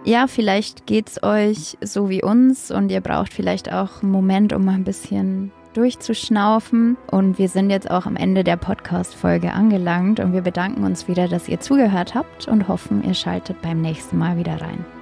Ja, 0.04 0.28
vielleicht 0.28 0.86
geht's 0.86 1.22
euch 1.24 1.78
so 1.82 2.10
wie 2.10 2.24
uns 2.24 2.72
und 2.72 2.92
ihr 2.92 3.02
braucht 3.02 3.34
vielleicht 3.34 3.72
auch 3.72 4.02
einen 4.02 4.12
Moment, 4.12 4.54
um 4.54 4.64
mal 4.64 4.76
ein 4.76 4.84
bisschen 4.84 5.52
durchzuschnaufen. 5.78 6.98
Und 7.12 7.38
wir 7.38 7.48
sind 7.48 7.70
jetzt 7.70 7.90
auch 7.90 8.06
am 8.06 8.16
Ende 8.16 8.44
der 8.44 8.58
Podcast-Folge 8.58 9.54
angelangt 9.54 10.20
und 10.20 10.34
wir 10.34 10.42
bedanken 10.42 10.84
uns 10.84 11.08
wieder, 11.08 11.28
dass 11.28 11.48
ihr 11.48 11.60
zugehört 11.60 12.16
habt 12.16 12.48
und 12.48 12.68
hoffen, 12.68 13.04
ihr 13.04 13.14
schaltet 13.14 13.62
beim 13.62 13.82
nächsten 13.82 14.18
Mal 14.18 14.38
wieder 14.38 14.60
rein. 14.60 14.97